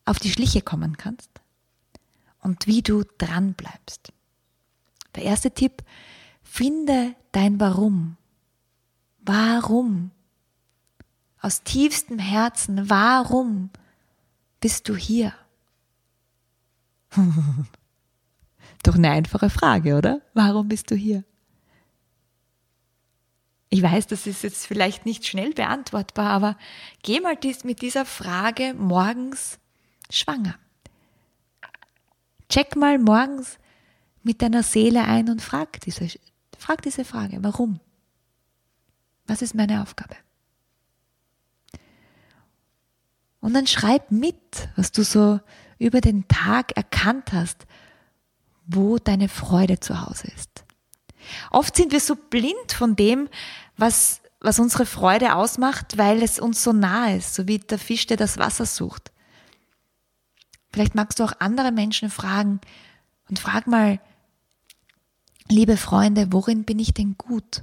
auf 0.05 0.19
die 0.19 0.31
Schliche 0.31 0.63
kommen 0.63 0.97
kannst 0.97 1.31
und 2.41 2.67
wie 2.67 2.83
du 2.83 3.03
dran 3.19 3.55
bleibst. 3.55 4.13
Der 5.17 5.25
erste 5.25 5.51
Tipp, 5.51 5.83
finde 6.43 7.15
dein 7.33 7.59
Warum. 7.59 8.17
Warum? 9.21 10.13
Aus 11.41 11.63
tiefstem 11.63 12.19
Herzen, 12.19 12.89
warum 12.89 13.71
bist 14.61 14.89
du 14.89 14.97
hier? 14.97 15.35
Doch 18.83 18.95
eine 18.95 19.11
einfache 19.11 19.51
Frage, 19.51 19.97
oder? 19.97 20.21
Warum 20.35 20.69
bist 20.69 20.91
du 20.91 20.95
hier? 20.95 21.25
Ich 23.69 23.83
weiß, 23.83 24.07
das 24.07 24.27
ist 24.27 24.43
jetzt 24.43 24.67
vielleicht 24.67 25.07
nicht 25.07 25.27
schnell 25.27 25.53
beantwortbar, 25.53 26.31
aber 26.31 26.57
geh 27.03 27.21
mal 27.21 27.37
mit 27.65 27.83
dieser 27.83 28.05
Frage 28.05 28.75
morgens 28.75 29.59
schwanger. 30.11 30.57
Check 32.49 32.77
mal 32.77 32.99
morgens 32.99 33.59
mit 34.23 34.41
deiner 34.41 34.63
Seele 34.63 35.05
ein 35.05 35.29
und 35.29 35.43
frag 35.43 35.81
diese, 35.81 36.09
frag 36.57 36.83
diese 36.83 37.05
Frage, 37.05 37.39
warum? 37.43 37.81
Was 39.27 39.43
ist 39.43 39.55
meine 39.55 39.83
Aufgabe? 39.83 40.15
Und 43.41 43.55
dann 43.55 43.67
schreib 43.67 44.11
mit, 44.11 44.69
was 44.77 44.93
du 44.93 45.03
so 45.03 45.41
über 45.79 46.01
den 46.01 46.27
Tag 46.29 46.77
erkannt 46.77 47.33
hast, 47.33 47.67
wo 48.67 48.99
deine 48.99 49.29
Freude 49.29 49.81
zu 49.81 50.07
Hause 50.07 50.29
ist. 50.35 50.65
Oft 51.51 51.77
sind 51.77 51.93
wir 51.93 52.01
so 52.01 52.17
blind 52.17 52.73
von 52.73 52.97
dem, 52.97 53.29
was, 53.77 54.21
was 54.41 54.59
unsere 54.59 54.87
Freude 54.87 55.35
ausmacht, 55.35 55.99
weil 55.99 56.23
es 56.23 56.39
uns 56.39 56.63
so 56.63 56.73
nah 56.73 57.13
ist, 57.13 57.35
so 57.35 57.47
wie 57.47 57.59
der 57.59 57.79
Fisch, 57.79 58.07
der 58.07 58.17
das 58.17 58.39
Wasser 58.39 58.67
sucht. 58.67 59.13
Vielleicht 60.73 60.95
magst 60.95 61.19
du 61.19 61.25
auch 61.25 61.33
andere 61.39 61.73
Menschen 61.73 62.11
fragen 62.11 62.61
und 63.29 63.39
frag 63.39 63.67
mal, 63.67 64.01
liebe 65.49 65.77
Freunde, 65.77 66.33
worin 66.33 66.65
bin 66.65 66.79
ich 66.79 66.93
denn 66.95 67.17
gut? 67.17 67.63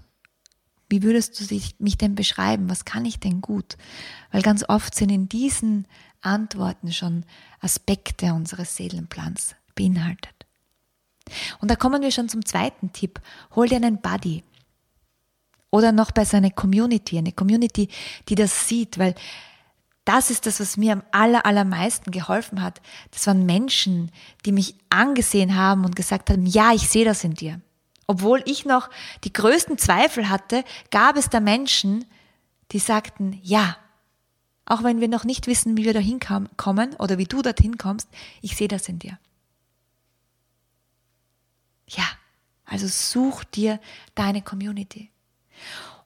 Wie 0.90 1.04
würdest 1.04 1.40
du 1.40 1.60
mich 1.80 1.98
denn 1.98 2.16
beschreiben? 2.16 2.70
Was 2.70 2.86
kann 2.86 3.06
ich 3.06 3.20
denn 3.20 3.42
gut? 3.42 3.78
Weil 4.32 4.42
ganz 4.42 4.64
oft 4.68 4.94
sind 4.94 5.10
in 5.12 5.30
diesen 5.30 5.88
Antworten 6.24 6.92
schon 6.92 7.26
Aspekte 7.60 8.34
unseres 8.34 8.76
Seelenplans 8.76 9.56
beinhaltet. 9.76 10.34
Und 11.60 11.72
da 11.72 11.76
kommen 11.76 12.02
wir 12.02 12.12
schon 12.12 12.30
zum 12.30 12.46
zweiten 12.46 12.92
Tipp. 12.92 13.22
Hol 13.56 13.68
dir 13.68 13.78
einen 13.78 14.02
Buddy. 14.02 14.44
Oder 15.70 15.92
noch 15.92 16.12
besser 16.12 16.38
eine 16.38 16.52
Community, 16.52 17.18
eine 17.18 17.32
Community, 17.32 17.90
die 18.30 18.36
das 18.36 18.68
sieht, 18.68 19.00
weil 19.00 19.16
das 20.06 20.30
ist 20.30 20.46
das, 20.46 20.60
was 20.60 20.78
mir 20.78 20.94
am 20.94 21.04
aller, 21.12 21.46
allermeisten 21.46 22.12
geholfen 22.12 22.62
hat. 22.62 22.82
Das 23.12 23.26
waren 23.26 23.46
Menschen, 23.46 24.12
die 24.46 24.52
mich 24.52 24.76
angesehen 24.90 25.56
haben 25.56 25.86
und 25.86 25.96
gesagt 25.96 26.30
haben, 26.30 26.46
ja, 26.46 26.74
ich 26.74 26.90
sehe 26.90 27.06
das 27.06 27.24
in 27.24 27.34
dir. 27.34 27.62
Obwohl 28.06 28.44
ich 28.46 28.66
noch 28.66 28.90
die 29.24 29.32
größten 29.32 29.78
Zweifel 29.78 30.30
hatte, 30.30 30.66
gab 30.92 31.16
es 31.16 31.30
da 31.30 31.40
Menschen, 31.40 32.06
die 32.72 32.80
sagten, 32.80 33.40
ja, 33.42 33.78
auch 34.66 34.84
wenn 34.84 35.02
wir 35.02 35.08
noch 35.08 35.26
nicht 35.26 35.48
wissen, 35.48 35.78
wie 35.78 35.86
wir 35.86 35.94
dahin 35.94 36.20
kommen 36.20 36.94
oder 36.96 37.18
wie 37.18 37.26
du 37.26 37.42
dorthin 37.42 37.78
kommst, 37.78 38.08
ich 38.42 38.56
sehe 38.56 38.68
das 38.68 38.88
in 38.88 39.00
dir. 39.00 39.20
Ja, 41.88 42.06
also 42.66 42.88
such 42.88 43.44
dir 43.44 43.80
deine 44.16 44.42
Community. 44.42 45.12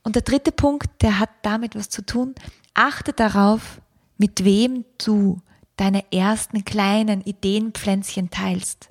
Und 0.03 0.15
der 0.15 0.23
dritte 0.23 0.51
Punkt, 0.51 1.01
der 1.01 1.19
hat 1.19 1.29
damit 1.43 1.75
was 1.75 1.89
zu 1.89 2.05
tun, 2.05 2.33
achte 2.73 3.13
darauf, 3.13 3.81
mit 4.17 4.43
wem 4.43 4.85
du 4.97 5.41
deine 5.75 6.11
ersten 6.11 6.65
kleinen 6.65 7.21
Ideenpflänzchen 7.21 8.31
teilst. 8.31 8.89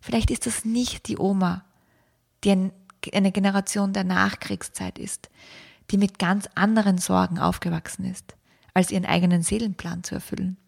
Vielleicht 0.00 0.30
ist 0.30 0.46
das 0.46 0.64
nicht 0.64 1.08
die 1.08 1.18
Oma, 1.18 1.64
die 2.44 2.70
eine 3.12 3.32
Generation 3.32 3.92
der 3.92 4.04
Nachkriegszeit 4.04 4.98
ist, 4.98 5.30
die 5.90 5.96
mit 5.96 6.18
ganz 6.18 6.48
anderen 6.54 6.98
Sorgen 6.98 7.38
aufgewachsen 7.38 8.04
ist, 8.04 8.35
als 8.76 8.90
ihren 8.90 9.06
eigenen 9.06 9.42
Seelenplan 9.42 10.04
zu 10.04 10.14
erfüllen. 10.14 10.58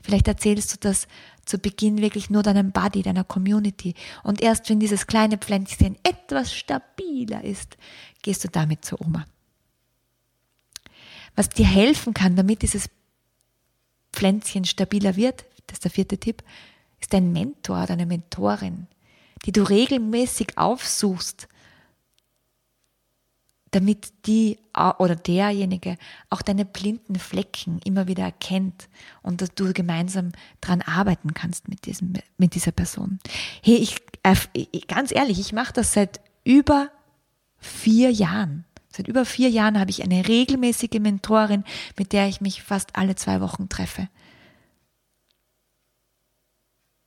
Vielleicht 0.00 0.28
erzählst 0.28 0.72
du 0.72 0.76
das 0.80 1.08
zu 1.44 1.58
Beginn 1.58 1.98
wirklich 2.00 2.30
nur 2.30 2.42
deinem 2.42 2.72
Buddy, 2.72 3.02
deiner 3.02 3.22
Community. 3.22 3.94
Und 4.22 4.40
erst 4.40 4.70
wenn 4.70 4.80
dieses 4.80 5.06
kleine 5.06 5.36
Pflänzchen 5.36 5.98
etwas 6.02 6.54
stabiler 6.54 7.44
ist, 7.44 7.76
gehst 8.22 8.44
du 8.44 8.48
damit 8.48 8.82
zur 8.82 9.02
Oma. 9.02 9.26
Was 11.34 11.50
dir 11.50 11.66
helfen 11.66 12.14
kann, 12.14 12.34
damit 12.34 12.62
dieses 12.62 12.88
Pflänzchen 14.14 14.64
stabiler 14.64 15.16
wird, 15.16 15.44
das 15.66 15.76
ist 15.76 15.84
der 15.84 15.90
vierte 15.90 16.16
Tipp, 16.16 16.42
ist 16.98 17.12
dein 17.12 17.30
Mentor 17.30 17.82
oder 17.82 17.92
eine 17.92 18.06
Mentorin, 18.06 18.86
die 19.44 19.52
du 19.52 19.64
regelmäßig 19.64 20.56
aufsuchst, 20.56 21.46
damit 23.76 24.26
die 24.26 24.58
oder 24.98 25.16
derjenige 25.16 25.98
auch 26.30 26.40
deine 26.40 26.64
blinden 26.64 27.16
Flecken 27.16 27.78
immer 27.84 28.08
wieder 28.08 28.24
erkennt 28.24 28.88
und 29.22 29.42
dass 29.42 29.54
du 29.54 29.74
gemeinsam 29.74 30.32
dran 30.62 30.80
arbeiten 30.80 31.34
kannst 31.34 31.68
mit 31.68 31.84
diesem 31.84 32.14
mit 32.38 32.54
dieser 32.54 32.72
Person. 32.72 33.18
Hey, 33.62 33.76
ich 33.76 33.96
äh, 34.22 34.34
ganz 34.88 35.14
ehrlich, 35.14 35.38
ich 35.38 35.52
mache 35.52 35.74
das 35.74 35.92
seit 35.92 36.20
über 36.42 36.90
vier 37.58 38.10
Jahren. 38.10 38.64
Seit 38.88 39.08
über 39.08 39.26
vier 39.26 39.50
Jahren 39.50 39.78
habe 39.78 39.90
ich 39.90 40.02
eine 40.02 40.26
regelmäßige 40.26 40.98
Mentorin, 40.98 41.64
mit 41.98 42.14
der 42.14 42.28
ich 42.28 42.40
mich 42.40 42.62
fast 42.62 42.96
alle 42.96 43.14
zwei 43.14 43.42
Wochen 43.42 43.68
treffe. 43.68 44.08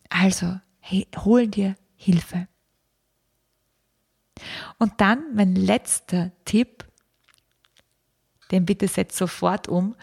Also, 0.09 0.59
hey, 0.81 1.07
hol 1.17 1.47
dir 1.47 1.75
Hilfe. 1.95 2.47
Und 4.77 4.93
dann 5.01 5.35
mein 5.35 5.55
letzter 5.55 6.31
Tipp, 6.45 6.85
den 8.51 8.65
bitte 8.65 8.87
setz 8.87 9.17
sofort 9.17 9.67
um, 9.67 9.95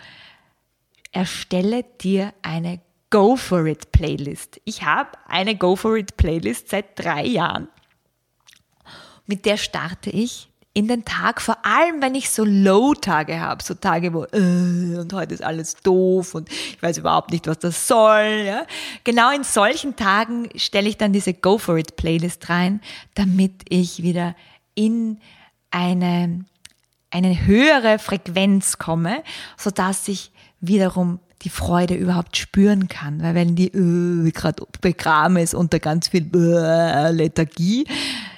erstelle 1.12 1.82
dir 1.82 2.32
eine 2.42 2.80
Go 3.10 3.36
for 3.36 3.66
It 3.66 3.92
Playlist. 3.92 4.60
Ich 4.64 4.82
habe 4.82 5.10
eine 5.26 5.56
Go 5.56 5.76
for 5.76 5.96
It 5.96 6.16
Playlist 6.16 6.68
seit 6.68 6.98
drei 6.98 7.24
Jahren. 7.24 7.68
Mit 9.26 9.44
der 9.44 9.56
starte 9.56 10.10
ich 10.10 10.48
in 10.76 10.88
den 10.88 11.06
Tag, 11.06 11.40
vor 11.40 11.56
allem 11.64 12.02
wenn 12.02 12.14
ich 12.14 12.28
so 12.28 12.44
Low-Tage 12.44 13.40
habe, 13.40 13.64
so 13.64 13.72
Tage, 13.72 14.12
wo 14.12 14.24
äh, 14.24 14.98
und 14.98 15.10
heute 15.14 15.32
ist 15.32 15.42
alles 15.42 15.76
doof 15.76 16.34
und 16.34 16.50
ich 16.50 16.82
weiß 16.82 16.98
überhaupt 16.98 17.30
nicht, 17.30 17.46
was 17.46 17.60
das 17.60 17.88
soll. 17.88 18.42
Ja? 18.44 18.66
Genau 19.02 19.34
in 19.34 19.42
solchen 19.42 19.96
Tagen 19.96 20.50
stelle 20.54 20.90
ich 20.90 20.98
dann 20.98 21.14
diese 21.14 21.32
Go 21.32 21.56
for 21.56 21.78
It 21.78 21.96
Playlist 21.96 22.50
rein, 22.50 22.82
damit 23.14 23.62
ich 23.70 24.02
wieder 24.02 24.36
in 24.74 25.18
eine, 25.70 26.44
eine 27.10 27.46
höhere 27.46 27.98
Frequenz 27.98 28.76
komme, 28.76 29.22
so 29.56 29.70
dass 29.70 30.06
ich 30.08 30.30
wiederum 30.60 31.20
die 31.40 31.48
Freude 31.48 31.94
überhaupt 31.94 32.36
spüren 32.36 32.88
kann. 32.88 33.22
Weil 33.22 33.34
wenn 33.34 33.56
die 33.56 33.68
äh, 33.68 34.30
gerade 34.30 34.62
begraben 34.82 35.38
ist 35.38 35.54
unter 35.54 35.78
ganz 35.78 36.08
viel 36.08 36.28
äh, 36.34 37.12
Lethargie, 37.12 37.86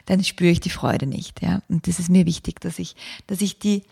dann 0.08 0.24
spüre 0.24 0.50
ich 0.50 0.60
die 0.60 0.70
Freude 0.70 1.06
nicht. 1.06 1.42
Ja? 1.42 1.60
Und 1.68 1.86
das 1.86 1.98
ist 1.98 2.08
mir 2.08 2.24
wichtig, 2.24 2.60
dass 2.60 2.78
ich, 2.78 2.96
dass 3.26 3.42
ich 3.42 3.58
die 3.58 3.84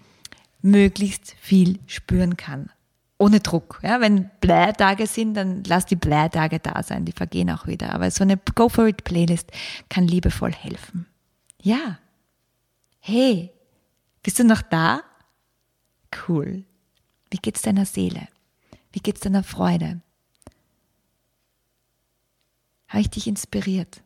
möglichst 0.62 1.36
viel 1.38 1.78
spüren 1.86 2.38
kann. 2.38 2.70
Ohne 3.18 3.40
Druck. 3.40 3.80
Ja? 3.82 4.00
Wenn 4.00 4.30
Blähtage 4.40 5.06
sind, 5.06 5.34
dann 5.34 5.62
lass 5.64 5.84
die 5.84 5.96
Blähtage 5.96 6.58
da 6.58 6.82
sein, 6.82 7.04
die 7.04 7.12
vergehen 7.12 7.50
auch 7.50 7.66
wieder. 7.66 7.92
Aber 7.92 8.10
so 8.10 8.24
eine 8.24 8.38
Go 8.54 8.70
for 8.70 8.86
It 8.86 9.04
Playlist 9.04 9.52
kann 9.90 10.08
liebevoll 10.08 10.52
helfen. 10.52 11.06
Ja. 11.60 11.98
Hey, 13.00 13.50
bist 14.22 14.38
du 14.38 14.44
noch 14.44 14.62
da? 14.62 15.02
Cool. 16.26 16.64
Wie 17.30 17.38
geht's 17.38 17.60
deiner 17.60 17.84
Seele? 17.84 18.26
Wie 18.90 19.00
geht's 19.00 19.20
deiner 19.20 19.42
Freude? 19.42 20.00
Habe 22.88 23.02
ich 23.02 23.10
dich 23.10 23.26
inspiriert? 23.26 24.00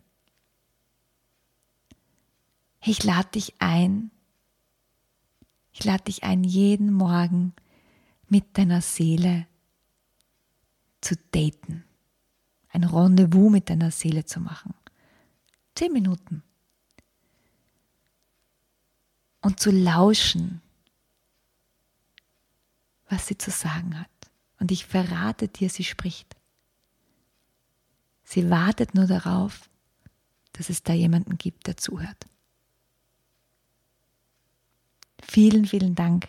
Ich 2.82 3.04
lade 3.04 3.28
dich 3.30 3.60
ein. 3.60 4.10
Ich 5.72 5.84
lade 5.84 6.04
dich 6.04 6.24
ein, 6.24 6.44
jeden 6.44 6.92
Morgen 6.92 7.54
mit 8.28 8.56
deiner 8.56 8.80
Seele 8.80 9.46
zu 11.00 11.16
daten. 11.32 11.84
Ein 12.68 12.84
Rendezvous 12.84 13.50
mit 13.50 13.68
deiner 13.68 13.90
Seele 13.90 14.24
zu 14.24 14.40
machen. 14.40 14.74
Zehn 15.74 15.92
Minuten. 15.92 16.42
Und 19.42 19.60
zu 19.60 19.70
lauschen, 19.70 20.60
was 23.08 23.26
sie 23.26 23.38
zu 23.38 23.50
sagen 23.50 23.98
hat. 23.98 24.10
Und 24.58 24.70
ich 24.70 24.86
verrate 24.86 25.48
dir, 25.48 25.70
sie 25.70 25.84
spricht. 25.84 26.36
Sie 28.22 28.50
wartet 28.50 28.94
nur 28.94 29.06
darauf, 29.06 29.68
dass 30.52 30.68
es 30.68 30.82
da 30.82 30.92
jemanden 30.92 31.38
gibt, 31.38 31.66
der 31.66 31.76
zuhört. 31.76 32.29
Vielen, 35.30 35.64
vielen 35.64 35.94
Dank, 35.94 36.26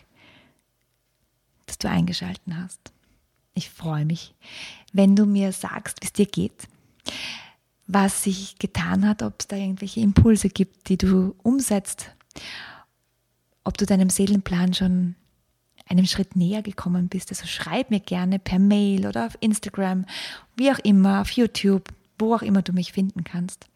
dass 1.66 1.76
du 1.76 1.88
eingeschalten 1.88 2.56
hast. 2.56 2.92
Ich 3.52 3.68
freue 3.68 4.04
mich, 4.04 4.32
wenn 4.92 5.16
du 5.16 5.26
mir 5.26 5.50
sagst, 5.50 6.00
wie 6.00 6.06
es 6.06 6.12
dir 6.12 6.26
geht, 6.26 6.68
was 7.88 8.22
sich 8.22 8.60
getan 8.60 9.04
hat, 9.04 9.24
ob 9.24 9.40
es 9.40 9.48
da 9.48 9.56
irgendwelche 9.56 9.98
Impulse 9.98 10.50
gibt, 10.50 10.88
die 10.88 10.98
du 10.98 11.34
umsetzt, 11.42 12.12
ob 13.64 13.76
du 13.76 13.86
deinem 13.86 14.08
Seelenplan 14.08 14.72
schon 14.72 15.16
einem 15.88 16.06
Schritt 16.06 16.36
näher 16.36 16.62
gekommen 16.62 17.08
bist. 17.08 17.30
Also 17.30 17.48
schreib 17.48 17.90
mir 17.90 17.98
gerne 17.98 18.38
per 18.38 18.60
Mail 18.60 19.08
oder 19.08 19.26
auf 19.26 19.36
Instagram, 19.40 20.06
wie 20.54 20.70
auch 20.70 20.78
immer, 20.78 21.22
auf 21.22 21.32
YouTube, 21.32 21.88
wo 22.20 22.36
auch 22.36 22.42
immer 22.42 22.62
du 22.62 22.72
mich 22.72 22.92
finden 22.92 23.24
kannst. 23.24 23.66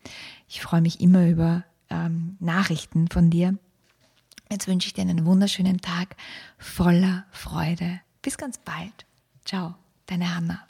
Ich 0.46 0.60
freue 0.60 0.82
mich 0.82 1.00
immer 1.00 1.26
über 1.26 1.64
ähm, 1.90 2.36
Nachrichten 2.38 3.08
von 3.08 3.28
dir. 3.28 3.58
Jetzt 4.50 4.68
wünsche 4.68 4.86
ich 4.86 4.94
dir 4.94 5.02
einen 5.02 5.26
wunderschönen 5.26 5.80
Tag 5.80 6.16
voller 6.58 7.26
Freude. 7.32 8.00
Bis 8.22 8.38
ganz 8.38 8.58
bald. 8.58 9.06
Ciao, 9.44 9.74
deine 10.06 10.34
Hanna. 10.34 10.66